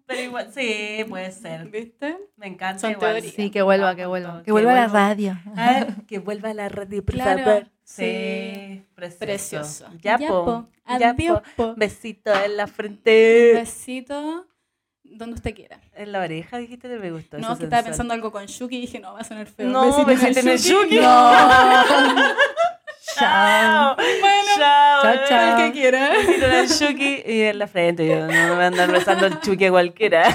[0.05, 1.67] pero igual, sí, puede ser.
[1.69, 2.17] ¿Viste?
[2.37, 3.13] Me encanta Son igual.
[3.13, 3.33] teorías.
[3.33, 4.31] Sí, que vuelva, que vuelva.
[4.33, 4.43] todo.
[4.43, 5.37] Que vuelva a la radio.
[5.55, 7.67] Ah, que vuelva a la radio, por Claro, favor.
[7.83, 8.83] sí.
[8.95, 9.19] Precioso.
[9.19, 9.87] Precioso.
[10.01, 10.67] Ya, Ya, po.
[10.85, 11.73] Adiós, po.
[11.75, 13.53] Besito en la frente.
[13.55, 14.47] Besito
[15.03, 15.79] donde usted quiera.
[15.93, 17.37] En la oreja dijiste que me gustó.
[17.37, 19.69] No, eso que estaba pensando algo con Shuki y dije, no, va a sonar feo.
[19.69, 20.99] No, besito en el Shuki.
[20.99, 21.31] No.
[23.17, 23.95] Chao.
[24.21, 25.01] Bueno, Chao.
[25.03, 25.57] Chao, chao.
[25.57, 26.09] el que quiera.
[26.09, 28.07] Besito en el Shuki y en la frente.
[28.07, 30.23] Yo no me voy a andar besando el Chuki a cualquiera.